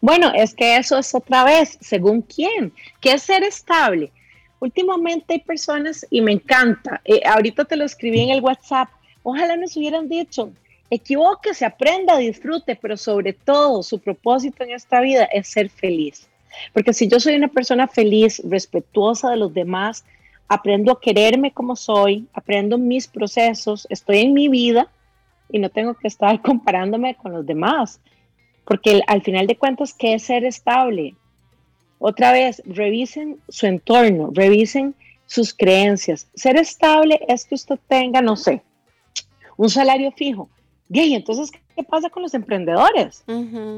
Bueno, 0.00 0.32
es 0.34 0.54
que 0.54 0.76
eso 0.76 0.98
es 0.98 1.14
otra 1.14 1.44
vez, 1.44 1.78
según 1.80 2.22
quién, 2.22 2.72
¿qué 3.00 3.12
es 3.12 3.22
ser 3.22 3.42
estable? 3.42 4.12
Últimamente 4.60 5.34
hay 5.34 5.40
personas, 5.40 6.06
y 6.10 6.20
me 6.20 6.32
encanta, 6.32 7.00
eh, 7.04 7.20
ahorita 7.24 7.64
te 7.64 7.76
lo 7.76 7.84
escribí 7.84 8.20
en 8.20 8.30
el 8.30 8.40
WhatsApp, 8.40 8.88
ojalá 9.22 9.56
nos 9.56 9.76
hubieran 9.76 10.08
dicho, 10.08 10.52
equivóquese, 10.90 11.64
aprenda, 11.64 12.16
disfrute, 12.18 12.76
pero 12.76 12.96
sobre 12.96 13.32
todo 13.32 13.82
su 13.82 13.98
propósito 13.98 14.64
en 14.64 14.70
esta 14.70 15.00
vida 15.00 15.24
es 15.24 15.48
ser 15.48 15.70
feliz. 15.70 16.28
Porque 16.72 16.92
si 16.92 17.08
yo 17.08 17.20
soy 17.20 17.34
una 17.34 17.48
persona 17.48 17.86
feliz, 17.86 18.40
respetuosa 18.44 19.30
de 19.30 19.36
los 19.36 19.52
demás, 19.52 20.04
aprendo 20.48 20.92
a 20.92 21.00
quererme 21.00 21.52
como 21.52 21.76
soy, 21.76 22.26
aprendo 22.32 22.78
mis 22.78 23.08
procesos, 23.08 23.86
estoy 23.90 24.18
en 24.18 24.34
mi 24.34 24.48
vida 24.48 24.88
y 25.50 25.58
no 25.58 25.68
tengo 25.70 25.94
que 25.94 26.08
estar 26.08 26.40
comparándome 26.42 27.14
con 27.16 27.32
los 27.32 27.44
demás 27.44 28.00
porque 28.66 29.00
al 29.06 29.22
final 29.22 29.46
de 29.46 29.56
cuentas, 29.56 29.94
¿qué 29.94 30.14
es 30.14 30.24
ser 30.24 30.44
estable? 30.44 31.14
Otra 31.98 32.32
vez, 32.32 32.62
revisen 32.66 33.38
su 33.48 33.66
entorno, 33.66 34.30
revisen 34.34 34.94
sus 35.26 35.54
creencias. 35.54 36.28
Ser 36.34 36.56
estable 36.56 37.20
es 37.28 37.46
que 37.46 37.54
usted 37.54 37.78
tenga, 37.88 38.20
no 38.20 38.36
sé, 38.36 38.62
un 39.56 39.70
salario 39.70 40.12
fijo. 40.12 40.48
Bien, 40.88 41.14
entonces, 41.14 41.50
¿qué 41.74 41.82
pasa 41.82 42.10
con 42.10 42.22
los 42.22 42.34
emprendedores? 42.34 43.24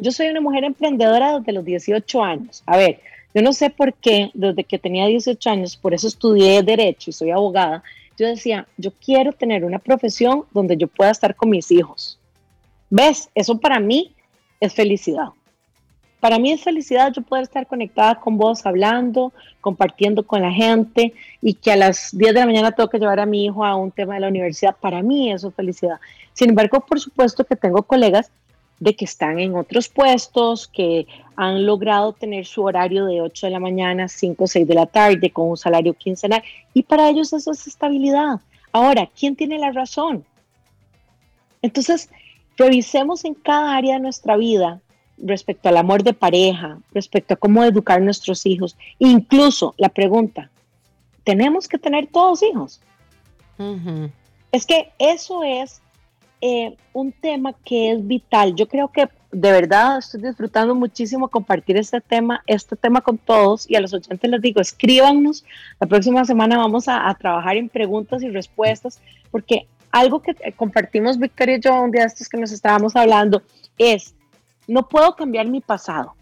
Yo 0.02 0.10
soy 0.10 0.28
una 0.28 0.40
mujer 0.40 0.64
emprendedora 0.64 1.38
desde 1.38 1.52
los 1.52 1.64
18 1.64 2.22
años. 2.22 2.62
A 2.66 2.76
ver, 2.76 3.00
yo 3.34 3.42
no 3.42 3.52
sé 3.52 3.70
por 3.70 3.94
qué, 3.94 4.30
desde 4.34 4.64
que 4.64 4.78
tenía 4.78 5.06
18 5.06 5.50
años, 5.50 5.76
por 5.76 5.94
eso 5.94 6.08
estudié 6.08 6.62
Derecho 6.62 7.10
y 7.10 7.12
soy 7.12 7.30
abogada, 7.30 7.82
yo 8.18 8.26
decía, 8.26 8.66
yo 8.76 8.90
quiero 8.92 9.32
tener 9.32 9.64
una 9.64 9.78
profesión 9.78 10.44
donde 10.50 10.76
yo 10.76 10.88
pueda 10.88 11.10
estar 11.10 11.36
con 11.36 11.50
mis 11.50 11.70
hijos. 11.70 12.18
¿Ves? 12.90 13.30
Eso 13.34 13.60
para 13.60 13.78
mí 13.80 14.12
es 14.60 14.74
felicidad. 14.74 15.28
Para 16.20 16.38
mí 16.38 16.50
es 16.50 16.62
felicidad 16.62 17.12
yo 17.12 17.22
poder 17.22 17.44
estar 17.44 17.66
conectada 17.66 18.16
con 18.16 18.38
vos, 18.38 18.66
hablando, 18.66 19.32
compartiendo 19.60 20.26
con 20.26 20.42
la 20.42 20.50
gente 20.50 21.12
y 21.40 21.54
que 21.54 21.70
a 21.70 21.76
las 21.76 22.10
10 22.16 22.34
de 22.34 22.40
la 22.40 22.46
mañana 22.46 22.72
tengo 22.72 22.88
que 22.88 22.98
llevar 22.98 23.20
a 23.20 23.26
mi 23.26 23.44
hijo 23.44 23.64
a 23.64 23.76
un 23.76 23.92
tema 23.92 24.14
de 24.14 24.20
la 24.20 24.28
universidad. 24.28 24.74
Para 24.80 25.00
mí 25.02 25.30
eso 25.30 25.48
es 25.48 25.54
felicidad. 25.54 26.00
Sin 26.32 26.50
embargo, 26.50 26.80
por 26.80 26.98
supuesto 26.98 27.44
que 27.44 27.54
tengo 27.54 27.84
colegas 27.84 28.32
de 28.80 28.94
que 28.94 29.04
están 29.04 29.38
en 29.38 29.54
otros 29.54 29.88
puestos, 29.88 30.68
que 30.68 31.06
han 31.36 31.66
logrado 31.66 32.12
tener 32.12 32.46
su 32.46 32.62
horario 32.62 33.06
de 33.06 33.20
8 33.20 33.46
de 33.46 33.52
la 33.52 33.60
mañana, 33.60 34.08
5 34.08 34.42
o 34.42 34.46
6 34.46 34.66
de 34.66 34.74
la 34.74 34.86
tarde, 34.86 35.30
con 35.30 35.50
un 35.50 35.56
salario 35.56 35.94
quincenal, 35.94 36.42
y 36.74 36.82
para 36.82 37.08
ellos 37.08 37.32
eso 37.32 37.52
es 37.52 37.66
estabilidad. 37.66 38.40
Ahora, 38.72 39.08
¿quién 39.18 39.34
tiene 39.34 39.58
la 39.58 39.72
razón? 39.72 40.24
Entonces, 41.62 42.10
Revisemos 42.58 43.24
en 43.24 43.34
cada 43.34 43.76
área 43.76 43.94
de 43.94 44.00
nuestra 44.00 44.36
vida 44.36 44.80
respecto 45.16 45.68
al 45.68 45.76
amor 45.76 46.02
de 46.02 46.12
pareja, 46.12 46.78
respecto 46.92 47.34
a 47.34 47.36
cómo 47.36 47.64
educar 47.64 47.98
a 47.98 48.04
nuestros 48.04 48.44
hijos, 48.46 48.76
incluso 48.98 49.74
la 49.78 49.88
pregunta, 49.88 50.50
¿tenemos 51.24 51.68
que 51.68 51.78
tener 51.78 52.08
todos 52.08 52.42
hijos? 52.42 52.80
Es 54.52 54.66
que 54.66 54.90
eso 54.98 55.42
es 55.44 55.80
eh, 56.40 56.76
un 56.92 57.12
tema 57.12 57.52
que 57.64 57.92
es 57.92 58.06
vital. 58.06 58.54
Yo 58.54 58.68
creo 58.68 58.88
que 58.88 59.08
de 59.30 59.52
verdad 59.52 59.98
estoy 59.98 60.22
disfrutando 60.22 60.74
muchísimo 60.74 61.28
compartir 61.28 61.76
este 61.76 62.00
tema, 62.00 62.42
este 62.46 62.76
tema 62.76 63.00
con 63.00 63.18
todos 63.18 63.68
y 63.70 63.76
a 63.76 63.80
los 63.80 63.92
oyentes 63.92 64.30
les 64.30 64.40
digo, 64.40 64.60
escríbanos. 64.60 65.44
La 65.80 65.86
próxima 65.86 66.24
semana 66.24 66.58
vamos 66.58 66.88
a, 66.88 67.08
a 67.08 67.14
trabajar 67.14 67.56
en 67.56 67.68
preguntas 67.68 68.22
y 68.22 68.30
respuestas 68.30 69.00
porque 69.30 69.66
algo 69.90 70.20
que 70.20 70.34
compartimos 70.56 71.18
Victoria 71.18 71.56
y 71.56 71.60
yo 71.60 71.82
un 71.82 71.90
día 71.90 72.02
de 72.02 72.08
estos 72.08 72.28
que 72.28 72.38
nos 72.38 72.52
estábamos 72.52 72.94
hablando 72.96 73.42
es, 73.76 74.14
no 74.66 74.88
puedo 74.88 75.16
cambiar 75.16 75.46
mi 75.46 75.60
pasado, 75.60 76.14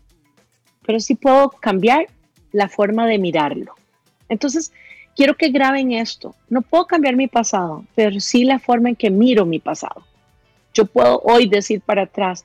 pero 0.87 1.01
sí 1.01 1.15
puedo 1.15 1.51
cambiar 1.51 2.07
la 2.53 2.69
forma 2.69 3.07
de 3.07 3.19
mirarlo. 3.19 3.75
Entonces, 4.29 4.73
quiero 5.17 5.37
que 5.37 5.49
graben 5.49 5.93
esto. 5.93 6.35
No 6.49 6.63
puedo 6.63 6.87
cambiar 6.87 7.17
mi 7.17 7.27
pasado, 7.27 7.85
pero 7.95 8.21
sí 8.21 8.45
la 8.45 8.59
forma 8.59 8.91
en 8.91 8.97
que 8.97 9.11
miro 9.11 9.45
mi 9.45 9.59
pasado. 9.59 10.07
Yo 10.73 10.87
puedo 10.87 11.21
hoy 11.25 11.49
decir 11.49 11.81
para 11.81 12.03
atrás, 12.03 12.45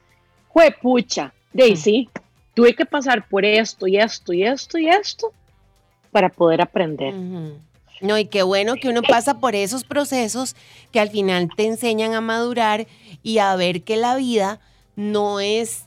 fue 0.51 0.71
pucha, 0.71 1.33
Daisy, 1.53 2.09
tuve 2.53 2.73
que 2.75 2.85
pasar 2.85 3.27
por 3.27 3.45
esto 3.45 3.87
y 3.87 3.97
esto 3.97 4.33
y 4.33 4.43
esto 4.43 4.77
y 4.77 4.87
esto 4.87 5.33
para 6.11 6.29
poder 6.29 6.61
aprender. 6.61 7.13
No, 8.01 8.17
y 8.17 8.25
qué 8.25 8.43
bueno 8.43 8.75
que 8.75 8.89
uno 8.89 9.01
pasa 9.01 9.39
por 9.39 9.55
esos 9.55 9.83
procesos 9.83 10.55
que 10.91 10.99
al 10.99 11.09
final 11.09 11.49
te 11.55 11.65
enseñan 11.67 12.13
a 12.13 12.21
madurar 12.21 12.87
y 13.21 13.37
a 13.37 13.55
ver 13.55 13.83
que 13.83 13.95
la 13.95 14.15
vida 14.15 14.59
no 14.95 15.39
es 15.39 15.83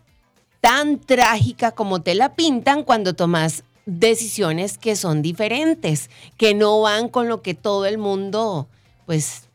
tan 0.61 0.99
trágica 0.99 1.73
como 1.73 2.03
te 2.03 2.15
la 2.15 2.35
pintan 2.35 2.85
cuando 2.85 3.15
tomas 3.15 3.65
decisiones 3.87 4.79
que 4.79 4.97
son 4.97 5.23
diferentes, 5.23 6.09
que 6.37 6.55
no 6.55 6.81
van 6.81 7.09
con 7.09 7.29
lo 7.29 7.43
que 7.43 7.55
todo 7.55 7.85
el 7.85 7.99
mundo, 7.99 8.67
pues, 9.07 9.49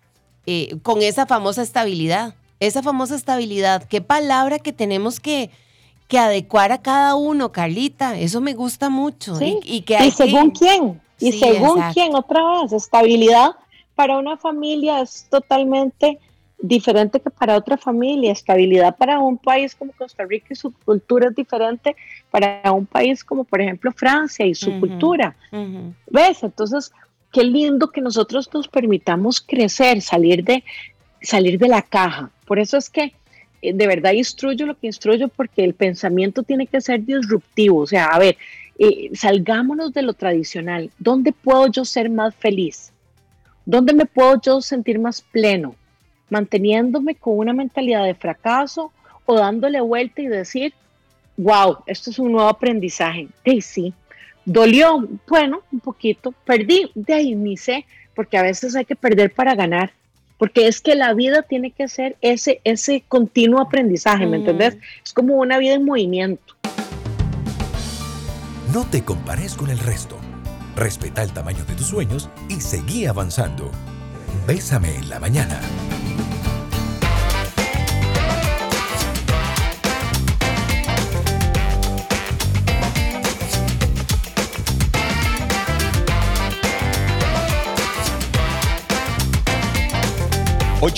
eh, 0.46 0.78
con 0.84 1.02
esa 1.02 1.26
famosa 1.26 1.62
estabilidad. 1.62 2.36
Esa 2.60 2.84
famosa 2.84 3.16
estabilidad, 3.16 3.86
qué 3.86 4.02
palabra 4.02 4.60
que 4.60 4.74
tenemos 4.74 5.22
que, 5.22 5.50
que 6.10 6.20
adecuar 6.20 6.74
a 6.74 6.82
cada 6.82 7.16
uno, 7.16 7.54
Carlita. 7.54 8.20
Eso 8.20 8.42
me 8.42 8.54
gusta 8.54 8.90
mucho. 8.90 9.40
Y, 9.42 9.82
que 9.82 9.98
¿Y 10.06 10.12
según 10.12 10.52
quién? 10.52 11.02
Y 11.20 11.32
según 11.34 11.82
quién, 11.94 12.16
otra 12.16 12.62
vez, 12.62 12.74
estabilidad 12.74 13.52
para 13.96 14.18
una 14.18 14.38
familia 14.38 15.02
es 15.02 15.28
totalmente 15.30 16.20
diferente 16.62 17.20
que 17.20 17.30
para 17.30 17.58
otra 17.58 17.78
familia. 17.78 18.32
Estabilidad 18.32 18.96
para 18.98 19.20
un 19.20 19.38
país 19.38 19.76
como 19.76 19.92
Costa 19.94 20.26
Rica 20.26 20.48
y 20.52 20.56
su 20.56 20.72
cultura 20.72 21.30
es 21.30 21.36
diferente 21.36 21.96
para 22.32 22.72
un 22.72 22.86
país 22.86 23.24
como 23.24 23.44
por 23.44 23.62
ejemplo 23.62 23.92
Francia 23.92 24.46
y 24.46 24.56
su 24.56 24.80
cultura. 24.80 25.36
¿Ves? 26.08 26.44
Entonces, 26.44 26.92
qué 27.32 27.44
lindo 27.44 27.90
que 27.90 28.02
nosotros 28.02 28.50
nos 28.54 28.68
permitamos 28.68 29.42
crecer, 29.42 30.02
salir 30.02 30.44
de, 30.44 30.64
salir 31.22 31.58
de 31.60 31.68
la 31.68 31.82
caja. 31.82 32.30
Por 32.46 32.60
eso 32.60 32.78
es 32.78 32.90
que 32.90 33.14
eh, 33.62 33.74
de 33.74 33.88
verdad 33.88 34.14
instruyo 34.14 34.66
lo 34.66 34.78
que 34.78 34.88
instruyo 34.88 35.28
porque 35.28 35.64
el 35.64 35.74
pensamiento 35.74 36.44
tiene 36.44 36.68
que 36.68 36.82
ser 36.82 37.06
disruptivo. 37.06 37.80
O 37.80 37.88
sea, 37.88 38.06
a 38.06 38.20
ver, 38.20 38.38
eh, 38.80 39.12
salgámonos 39.14 39.94
de 39.94 40.02
lo 40.02 40.14
tradicional. 40.14 40.90
¿Dónde 40.98 41.34
puedo 41.34 41.68
yo 41.68 41.84
ser 41.84 42.10
más 42.10 42.34
feliz? 42.34 42.94
¿Dónde 43.66 43.94
me 43.94 44.06
puedo 44.06 44.40
yo 44.42 44.62
sentir 44.62 45.00
más 45.00 45.22
pleno? 45.22 45.76
¿Manteniéndome 46.30 47.16
con 47.16 47.38
una 47.38 47.52
mentalidad 47.52 48.06
de 48.06 48.16
fracaso 48.16 48.94
o 49.26 49.36
dándole 49.36 49.82
vuelta 49.82 50.22
y 50.22 50.28
decir, 50.28 50.74
wow, 51.36 51.80
esto 51.88 52.10
es 52.10 52.20
un 52.20 52.32
nuevo 52.32 52.48
aprendizaje? 52.48 53.28
De 53.44 53.62
sí, 53.62 53.94
dolió, 54.46 55.06
bueno, 55.28 55.62
un 55.74 55.82
poquito, 55.82 56.34
perdí, 56.46 56.90
de 56.96 57.14
ahí 57.14 57.36
ni 57.36 57.58
sé, 57.58 57.86
porque 58.16 58.38
a 58.38 58.44
veces 58.44 58.78
hay 58.78 58.86
que 58.86 58.96
perder 58.96 59.34
para 59.34 59.56
ganar 59.56 59.92
porque 60.40 60.68
es 60.68 60.80
que 60.80 60.96
la 60.96 61.14
vida 61.14 61.42
tiene 61.42 61.72
que 61.72 61.90
ser 61.90 62.16
ese, 62.22 62.62
ese 62.64 63.04
continuo 63.10 63.60
aprendizaje, 63.60 64.26
¿me 64.26 64.38
entendés? 64.38 64.78
Es 65.04 65.12
como 65.12 65.36
una 65.36 65.58
vida 65.58 65.74
en 65.74 65.84
movimiento. 65.84 66.56
No 68.74 68.86
te 68.86 69.04
compares 69.04 69.56
con 69.56 69.72
el 69.72 69.80
resto. 69.80 70.16
Respeta 70.76 71.24
el 71.24 71.32
tamaño 71.34 71.66
de 71.66 71.74
tus 71.74 71.88
sueños 71.88 72.30
y 72.50 72.62
seguí 72.62 73.08
avanzando. 73.08 73.72
Bésame 74.46 74.96
en 74.96 75.10
la 75.10 75.20
mañana. 75.20 75.60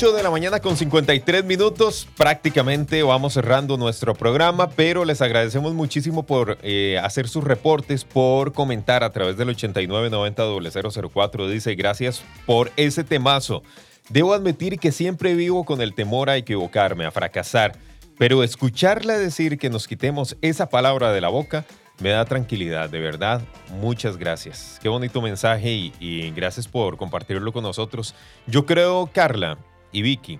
8 0.01 0.13
de 0.13 0.23
la 0.23 0.31
mañana 0.31 0.59
con 0.59 0.75
53 0.75 1.45
minutos, 1.45 2.07
prácticamente 2.17 3.03
vamos 3.03 3.33
cerrando 3.33 3.77
nuestro 3.77 4.15
programa, 4.15 4.71
pero 4.71 5.05
les 5.05 5.21
agradecemos 5.21 5.75
muchísimo 5.75 6.25
por 6.25 6.57
eh, 6.63 6.99
hacer 7.03 7.27
sus 7.29 7.43
reportes, 7.43 8.03
por 8.03 8.51
comentar 8.51 9.03
a 9.03 9.11
través 9.11 9.37
del 9.37 9.49
8990-004. 9.49 11.47
Dice, 11.47 11.75
gracias 11.75 12.23
por 12.47 12.71
ese 12.77 13.03
temazo. 13.03 13.61
Debo 14.09 14.33
admitir 14.33 14.79
que 14.79 14.91
siempre 14.91 15.35
vivo 15.35 15.65
con 15.65 15.81
el 15.81 15.93
temor 15.93 16.31
a 16.31 16.37
equivocarme, 16.37 17.05
a 17.05 17.11
fracasar, 17.11 17.77
pero 18.17 18.41
escucharla 18.41 19.19
decir 19.19 19.59
que 19.59 19.69
nos 19.69 19.87
quitemos 19.87 20.35
esa 20.41 20.67
palabra 20.67 21.11
de 21.11 21.21
la 21.21 21.29
boca 21.29 21.63
me 21.99 22.09
da 22.09 22.25
tranquilidad, 22.25 22.89
de 22.89 23.01
verdad. 23.01 23.43
Muchas 23.79 24.17
gracias. 24.17 24.79
Qué 24.81 24.89
bonito 24.89 25.21
mensaje 25.21 25.71
y, 25.71 25.93
y 25.99 26.31
gracias 26.31 26.67
por 26.67 26.97
compartirlo 26.97 27.53
con 27.53 27.61
nosotros. 27.61 28.15
Yo 28.47 28.65
creo, 28.65 29.07
Carla, 29.13 29.59
y 29.91 30.01
Vicky, 30.01 30.39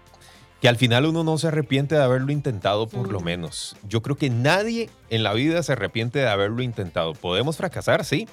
que 0.62 0.70
al 0.70 0.78
final 0.78 1.06
uno 1.06 1.24
no 1.24 1.38
se 1.38 1.48
arrepiente 1.48 1.96
de 1.96 2.04
haberlo 2.04 2.32
intentado 2.32 2.88
por 2.88 3.12
lo 3.12 3.20
menos. 3.20 3.76
Yo 3.88 4.02
creo 4.02 4.16
que 4.16 4.30
nadie 4.30 4.90
en 5.10 5.24
la 5.24 5.34
vida 5.34 5.64
se 5.64 5.74
arrepiente 5.74 6.20
de 6.20 6.28
haberlo 6.28 6.62
intentado. 6.62 7.14
Podemos 7.14 7.58
fracasar, 7.58 8.06
sí. 8.06 8.28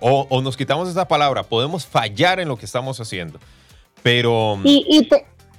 O, 0.00 0.40
nos 0.42 0.56
quitamos 0.56 0.88
esa 0.88 1.08
palabra, 1.08 1.42
podemos 1.42 1.86
fallar 1.86 2.40
en 2.40 2.48
lo 2.48 2.56
que 2.56 2.66
estamos 2.66 3.00
haciendo. 3.00 3.38
Pero, 4.02 4.58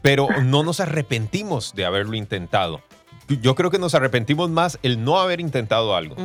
pero 0.02 0.28
no 0.44 0.64
nos 0.64 0.80
arrepentimos 0.80 1.74
de 1.76 1.86
haberlo 1.86 2.16
intentado. 2.16 2.82
Yo 3.42 3.54
creo 3.56 3.70
que 3.70 3.80
nos 3.80 3.96
arrepentimos 3.96 4.50
más 4.50 4.80
el 4.82 5.04
no 5.04 5.20
haber 5.20 5.40
intentado 5.40 5.96
algo. 5.96 6.16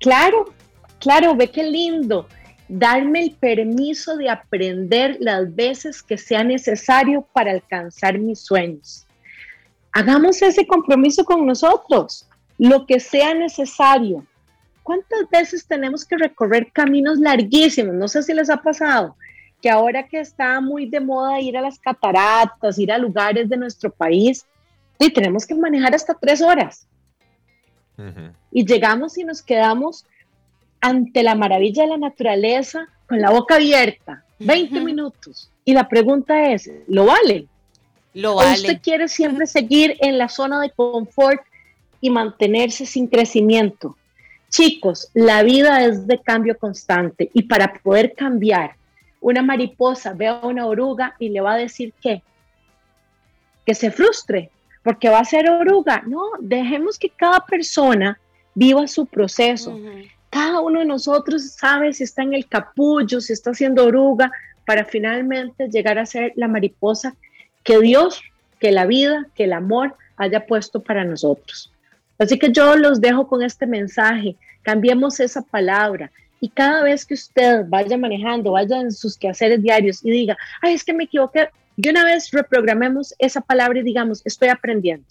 Claro, 0.00 0.52
claro, 0.98 1.36
ve 1.36 1.50
qué 1.50 1.62
lindo 1.62 2.26
darme 2.74 3.20
el 3.20 3.32
permiso 3.32 4.16
de 4.16 4.30
aprender 4.30 5.18
las 5.20 5.54
veces 5.54 6.02
que 6.02 6.16
sea 6.16 6.42
necesario 6.42 7.20
para 7.34 7.50
alcanzar 7.50 8.18
mis 8.18 8.40
sueños. 8.40 9.06
Hagamos 9.92 10.40
ese 10.40 10.66
compromiso 10.66 11.22
con 11.22 11.44
nosotros, 11.44 12.26
lo 12.56 12.86
que 12.86 12.98
sea 12.98 13.34
necesario. 13.34 14.24
¿Cuántas 14.82 15.28
veces 15.30 15.66
tenemos 15.66 16.06
que 16.06 16.16
recorrer 16.16 16.72
caminos 16.72 17.18
larguísimos? 17.18 17.94
No 17.94 18.08
sé 18.08 18.22
si 18.22 18.32
les 18.32 18.48
ha 18.48 18.56
pasado 18.56 19.16
que 19.60 19.68
ahora 19.68 20.08
que 20.08 20.20
está 20.20 20.58
muy 20.62 20.86
de 20.86 20.98
moda 20.98 21.40
ir 21.40 21.58
a 21.58 21.60
las 21.60 21.78
cataratas, 21.78 22.78
ir 22.78 22.90
a 22.90 22.96
lugares 22.96 23.50
de 23.50 23.56
nuestro 23.58 23.90
país, 23.90 24.46
y 24.98 25.12
tenemos 25.12 25.46
que 25.46 25.54
manejar 25.54 25.94
hasta 25.94 26.14
tres 26.14 26.40
horas. 26.40 26.88
Y 28.50 28.64
llegamos 28.64 29.18
y 29.18 29.24
nos 29.24 29.42
quedamos 29.42 30.06
ante 30.82 31.22
la 31.22 31.34
maravilla 31.34 31.84
de 31.84 31.88
la 31.88 31.96
naturaleza 31.96 32.86
con 33.06 33.20
la 33.20 33.30
boca 33.30 33.54
abierta, 33.54 34.22
20 34.40 34.80
minutos. 34.80 35.50
Y 35.64 35.72
la 35.72 35.88
pregunta 35.88 36.52
es, 36.52 36.70
¿lo 36.88 37.06
vale? 37.06 37.46
¿Lo 38.12 38.34
vale? 38.34 38.50
¿O 38.50 38.52
usted 38.52 38.80
quiere 38.82 39.08
siempre 39.08 39.46
seguir 39.46 39.96
en 40.00 40.18
la 40.18 40.28
zona 40.28 40.60
de 40.60 40.70
confort 40.70 41.40
y 42.00 42.10
mantenerse 42.10 42.84
sin 42.84 43.06
crecimiento? 43.06 43.96
Chicos, 44.50 45.08
la 45.14 45.42
vida 45.42 45.84
es 45.84 46.06
de 46.06 46.18
cambio 46.18 46.58
constante 46.58 47.30
y 47.32 47.44
para 47.44 47.72
poder 47.72 48.12
cambiar, 48.14 48.76
una 49.20 49.40
mariposa 49.40 50.12
ve 50.12 50.26
a 50.26 50.40
una 50.40 50.66
oruga 50.66 51.14
y 51.18 51.30
le 51.30 51.40
va 51.40 51.54
a 51.54 51.56
decir 51.56 51.94
que 52.02 52.22
que 53.64 53.74
se 53.74 53.90
frustre 53.90 54.50
porque 54.82 55.08
va 55.08 55.20
a 55.20 55.24
ser 55.24 55.48
oruga. 55.48 56.02
No, 56.06 56.22
dejemos 56.40 56.98
que 56.98 57.08
cada 57.08 57.40
persona 57.46 58.18
viva 58.54 58.86
su 58.88 59.06
proceso. 59.06 59.78
Cada 60.32 60.60
uno 60.60 60.78
de 60.78 60.86
nosotros 60.86 61.52
sabe 61.52 61.92
si 61.92 62.04
está 62.04 62.22
en 62.22 62.32
el 62.32 62.48
capullo, 62.48 63.20
si 63.20 63.34
está 63.34 63.50
haciendo 63.50 63.84
oruga, 63.84 64.32
para 64.64 64.86
finalmente 64.86 65.68
llegar 65.68 65.98
a 65.98 66.06
ser 66.06 66.32
la 66.36 66.48
mariposa 66.48 67.14
que 67.62 67.78
Dios, 67.78 68.22
que 68.58 68.72
la 68.72 68.86
vida, 68.86 69.26
que 69.34 69.44
el 69.44 69.52
amor 69.52 69.94
haya 70.16 70.46
puesto 70.46 70.80
para 70.80 71.04
nosotros. 71.04 71.70
Así 72.18 72.38
que 72.38 72.50
yo 72.50 72.76
los 72.76 72.98
dejo 73.02 73.28
con 73.28 73.42
este 73.42 73.66
mensaje, 73.66 74.36
cambiemos 74.62 75.20
esa 75.20 75.42
palabra 75.42 76.10
y 76.40 76.48
cada 76.48 76.82
vez 76.82 77.04
que 77.04 77.12
usted 77.12 77.66
vaya 77.68 77.98
manejando, 77.98 78.52
vaya 78.52 78.80
en 78.80 78.90
sus 78.90 79.18
quehaceres 79.18 79.60
diarios 79.60 80.02
y 80.02 80.10
diga, 80.12 80.38
ay, 80.62 80.72
es 80.72 80.82
que 80.82 80.94
me 80.94 81.04
equivoqué, 81.04 81.50
de 81.76 81.90
una 81.90 82.06
vez 82.06 82.30
reprogramemos 82.30 83.14
esa 83.18 83.42
palabra 83.42 83.80
y 83.80 83.82
digamos, 83.82 84.22
estoy 84.24 84.48
aprendiendo. 84.48 85.06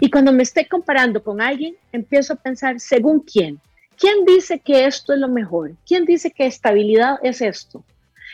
Y 0.00 0.10
cuando 0.10 0.30
me 0.30 0.42
esté 0.42 0.68
comparando 0.68 1.22
con 1.22 1.40
alguien, 1.40 1.74
empiezo 1.90 2.34
a 2.34 2.36
pensar, 2.36 2.78
¿según 2.80 3.20
quién? 3.20 3.58
¿Quién 4.00 4.24
dice 4.24 4.58
que 4.58 4.86
esto 4.86 5.12
es 5.12 5.18
lo 5.20 5.28
mejor? 5.28 5.72
¿Quién 5.86 6.06
dice 6.06 6.30
que 6.30 6.46
estabilidad 6.46 7.18
es 7.22 7.42
esto? 7.42 7.84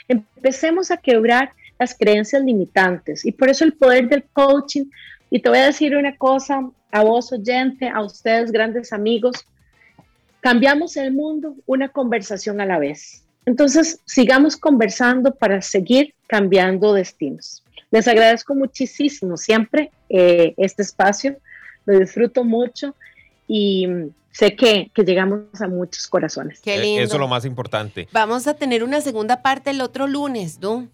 Empecemos 0.07 0.93
a 0.93 0.97
quebrar 0.97 1.51
las 1.77 1.93
creencias 1.93 2.41
limitantes 2.45 3.27
y 3.27 3.33
por 3.33 3.49
eso 3.51 3.65
el 3.65 3.73
poder 3.73 4.09
del 4.09 4.23
coaching. 4.33 4.85
Y 5.29 5.41
te 5.41 5.49
voy 5.49 5.59
a 5.59 5.67
decir 5.67 5.97
una 5.97 6.17
cosa 6.17 6.71
a 6.93 7.03
vos 7.03 7.33
oyente, 7.33 7.89
a 7.89 8.01
ustedes 8.01 8.53
grandes 8.53 8.93
amigos, 8.93 9.45
cambiamos 10.41 10.97
el 10.97 11.13
mundo 11.13 11.57
una 11.67 11.89
conversación 11.89 12.61
a 12.61 12.67
la 12.67 12.79
vez. 12.79 13.25
Entonces, 13.45 13.99
sigamos 14.05 14.57
conversando 14.57 15.35
para 15.35 15.61
seguir 15.63 16.15
cambiando 16.29 16.95
destinos. 16.95 17.65
Les 17.91 18.07
agradezco 18.07 18.55
muchísimo 18.55 19.37
siempre 19.37 19.91
eh, 20.09 20.55
este 20.59 20.83
espacio, 20.83 21.39
lo 21.87 21.99
disfruto 21.99 22.45
mucho 22.45 22.95
y 23.49 23.87
sé 24.37 24.55
que, 24.55 24.91
llegamos 24.97 25.41
a 25.61 25.67
muchos 25.67 26.09
corazones. 26.09 26.61
Qué 26.61 26.75
e, 26.75 26.81
lindo. 26.81 27.03
Eso 27.03 27.15
es 27.15 27.21
lo 27.21 27.29
más 27.29 27.45
importante. 27.47 28.07
Vamos 28.13 28.47
a 28.47 28.55
tener 28.55 28.85
una 28.85 29.01
segunda 29.01 29.41
parte 29.41 29.71
el 29.71 29.81
otro 29.81 30.07
lunes, 30.07 30.61
¿no? 30.61 30.89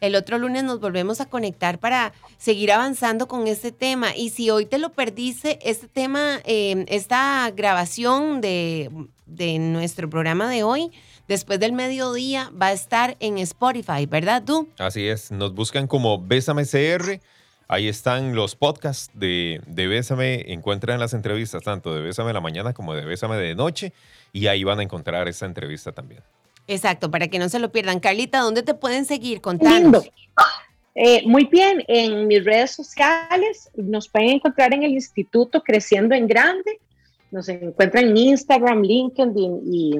El 0.00 0.14
otro 0.14 0.38
lunes 0.38 0.64
nos 0.64 0.80
volvemos 0.80 1.20
a 1.20 1.26
conectar 1.26 1.78
para 1.78 2.12
seguir 2.38 2.72
avanzando 2.72 3.28
con 3.28 3.46
este 3.48 3.70
tema. 3.70 4.16
Y 4.16 4.30
si 4.30 4.48
hoy 4.48 4.64
te 4.64 4.78
lo 4.78 4.92
perdiste, 4.92 5.58
este 5.68 5.88
tema, 5.88 6.40
em, 6.44 6.86
esta 6.88 7.50
grabación 7.54 8.40
de, 8.40 8.90
de 9.26 9.58
nuestro 9.58 10.08
programa 10.08 10.48
de 10.48 10.62
hoy, 10.62 10.90
después 11.28 11.60
del 11.60 11.72
mediodía, 11.72 12.50
va 12.60 12.68
a 12.68 12.72
estar 12.72 13.16
en 13.20 13.36
Spotify, 13.38 14.06
¿verdad 14.06 14.42
tú? 14.44 14.68
Así 14.78 15.06
es, 15.06 15.30
nos 15.30 15.54
buscan 15.54 15.86
como 15.86 16.18
Bésame 16.18 16.64
CR 16.64 17.20
Ahí 17.68 17.88
están 17.88 18.34
los 18.36 18.54
podcasts 18.54 19.10
de, 19.14 19.60
de 19.66 19.88
Bésame. 19.88 20.52
Encuentran 20.52 21.00
las 21.00 21.14
entrevistas 21.14 21.62
tanto 21.62 21.94
de 21.94 22.00
Bésame 22.00 22.28
de 22.28 22.34
la 22.34 22.40
mañana 22.40 22.72
como 22.72 22.94
de 22.94 23.04
Bésame 23.04 23.36
de 23.36 23.54
noche. 23.54 23.92
Y 24.32 24.46
ahí 24.46 24.62
van 24.62 24.78
a 24.78 24.82
encontrar 24.82 25.26
esa 25.26 25.46
entrevista 25.46 25.92
también. 25.92 26.22
Exacto, 26.68 27.10
para 27.10 27.28
que 27.28 27.38
no 27.38 27.48
se 27.48 27.58
lo 27.58 27.70
pierdan. 27.70 28.00
Carlita, 28.00 28.40
¿dónde 28.40 28.62
te 28.62 28.74
pueden 28.74 29.04
seguir? 29.04 29.40
contando? 29.40 30.04
Eh, 30.94 31.22
muy 31.26 31.44
bien, 31.44 31.84
en 31.88 32.26
mis 32.26 32.44
redes 32.44 32.70
sociales 32.70 33.70
nos 33.76 34.08
pueden 34.08 34.30
encontrar 34.30 34.72
en 34.72 34.82
el 34.82 34.92
Instituto 34.92 35.62
Creciendo 35.62 36.14
en 36.14 36.26
Grande. 36.26 36.80
Nos 37.30 37.48
encuentran 37.48 38.06
en 38.08 38.16
Instagram, 38.16 38.82
LinkedIn 38.82 39.60
y, 39.64 39.94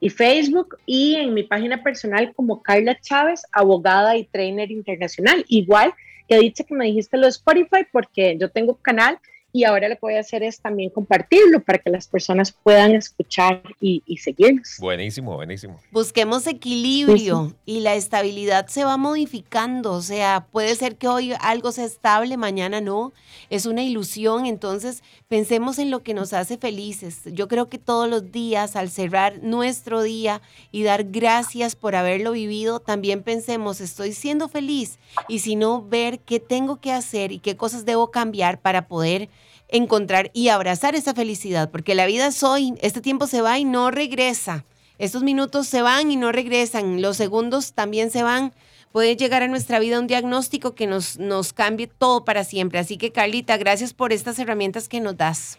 y 0.00 0.10
Facebook 0.10 0.76
y 0.86 1.14
en 1.14 1.34
mi 1.34 1.44
página 1.44 1.82
personal 1.82 2.32
como 2.34 2.62
Carla 2.62 2.98
Chávez, 3.00 3.42
abogada 3.52 4.16
y 4.16 4.24
trainer 4.24 4.70
internacional. 4.70 5.44
Igual 5.48 5.94
que 6.36 6.40
dicho 6.40 6.64
que 6.64 6.74
me 6.74 6.86
dijiste 6.86 7.16
lo 7.16 7.24
de 7.24 7.30
Spotify 7.30 7.86
porque 7.90 8.36
yo 8.38 8.50
tengo 8.50 8.76
canal 8.76 9.18
y 9.54 9.64
ahora 9.64 9.88
lo 9.88 9.96
que 9.96 10.00
voy 10.00 10.14
a 10.14 10.20
hacer 10.20 10.42
es 10.42 10.60
también 10.60 10.88
compartirlo 10.88 11.60
para 11.60 11.78
que 11.78 11.90
las 11.90 12.06
personas 12.06 12.52
puedan 12.52 12.94
escuchar 12.94 13.62
y, 13.80 14.02
seguirnos. 14.16 14.76
Buenísimo, 14.78 15.34
buenísimo. 15.34 15.78
Busquemos 15.90 16.46
equilibrio 16.46 17.54
y 17.66 17.80
la 17.80 17.94
estabilidad 17.94 18.68
se 18.68 18.84
va 18.84 18.96
modificando, 18.96 19.92
o 19.92 20.00
sea, 20.00 20.46
puede 20.50 20.74
ser 20.74 20.96
que 20.96 21.08
hoy 21.08 21.34
algo 21.40 21.72
sea 21.72 21.84
estable, 21.84 22.36
mañana 22.36 22.80
no, 22.80 23.12
es 23.50 23.66
una 23.66 23.82
ilusión, 23.82 24.46
entonces 24.46 25.02
pensemos 25.28 25.78
en 25.78 25.90
lo 25.90 26.02
que 26.02 26.14
nos 26.14 26.32
hace 26.32 26.56
felices. 26.56 27.20
Yo 27.26 27.48
creo 27.48 27.68
que 27.68 27.78
todos 27.78 28.08
los 28.08 28.32
días 28.32 28.76
al 28.76 28.88
cerrar 28.88 29.42
nuestro 29.42 30.02
día 30.02 30.40
y 30.70 30.82
dar 30.84 31.04
gracias 31.04 31.76
por 31.76 31.94
haberlo 31.94 32.32
vivido, 32.32 32.80
también 32.80 33.22
pensemos, 33.22 33.80
estoy 33.80 34.12
siendo 34.12 34.48
feliz 34.48 34.98
y 35.28 35.40
si 35.40 35.56
no, 35.56 35.82
ver 35.82 36.20
qué 36.20 36.40
tengo 36.40 36.80
que 36.80 36.92
hacer 36.92 37.32
y 37.32 37.38
qué 37.38 37.56
cosas 37.56 37.84
debo 37.84 38.10
cambiar 38.10 38.58
para 38.60 38.88
poder 38.88 39.28
encontrar 39.72 40.30
y 40.32 40.48
abrazar 40.48 40.94
esa 40.94 41.14
felicidad, 41.14 41.70
porque 41.70 41.96
la 41.96 42.06
vida 42.06 42.28
es 42.28 42.42
hoy, 42.44 42.74
este 42.80 43.00
tiempo 43.00 43.26
se 43.26 43.40
va 43.40 43.58
y 43.58 43.64
no 43.64 43.90
regresa. 43.90 44.64
Estos 44.98 45.24
minutos 45.24 45.66
se 45.66 45.82
van 45.82 46.12
y 46.12 46.16
no 46.16 46.30
regresan, 46.30 47.02
los 47.02 47.16
segundos 47.16 47.72
también 47.72 48.10
se 48.12 48.22
van. 48.22 48.52
Puede 48.92 49.16
llegar 49.16 49.42
a 49.42 49.48
nuestra 49.48 49.78
vida 49.78 49.98
un 49.98 50.06
diagnóstico 50.06 50.74
que 50.74 50.86
nos, 50.86 51.18
nos 51.18 51.52
cambie 51.52 51.86
todo 51.88 52.24
para 52.24 52.44
siempre. 52.44 52.78
Así 52.78 52.98
que 52.98 53.10
Carlita, 53.10 53.56
gracias 53.56 53.94
por 53.94 54.12
estas 54.12 54.38
herramientas 54.38 54.88
que 54.88 55.00
nos 55.00 55.16
das. 55.16 55.58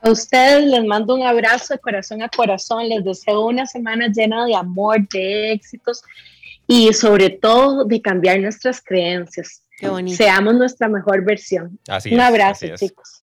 A 0.00 0.10
ustedes 0.10 0.64
les 0.64 0.84
mando 0.84 1.14
un 1.14 1.22
abrazo 1.22 1.74
de 1.74 1.78
corazón 1.78 2.22
a 2.22 2.28
corazón. 2.30 2.88
Les 2.88 3.04
deseo 3.04 3.46
una 3.46 3.66
semana 3.66 4.08
llena 4.08 4.46
de 4.46 4.56
amor, 4.56 5.06
de 5.10 5.52
éxitos 5.52 6.02
y 6.66 6.92
sobre 6.94 7.30
todo 7.30 7.84
de 7.84 8.00
cambiar 8.00 8.40
nuestras 8.40 8.80
creencias. 8.80 9.61
Seamos 10.08 10.54
nuestra 10.54 10.88
mejor 10.88 11.24
versión. 11.24 11.78
Así 11.88 12.14
Un 12.14 12.20
abrazo, 12.20 12.66
chicos. 12.76 13.20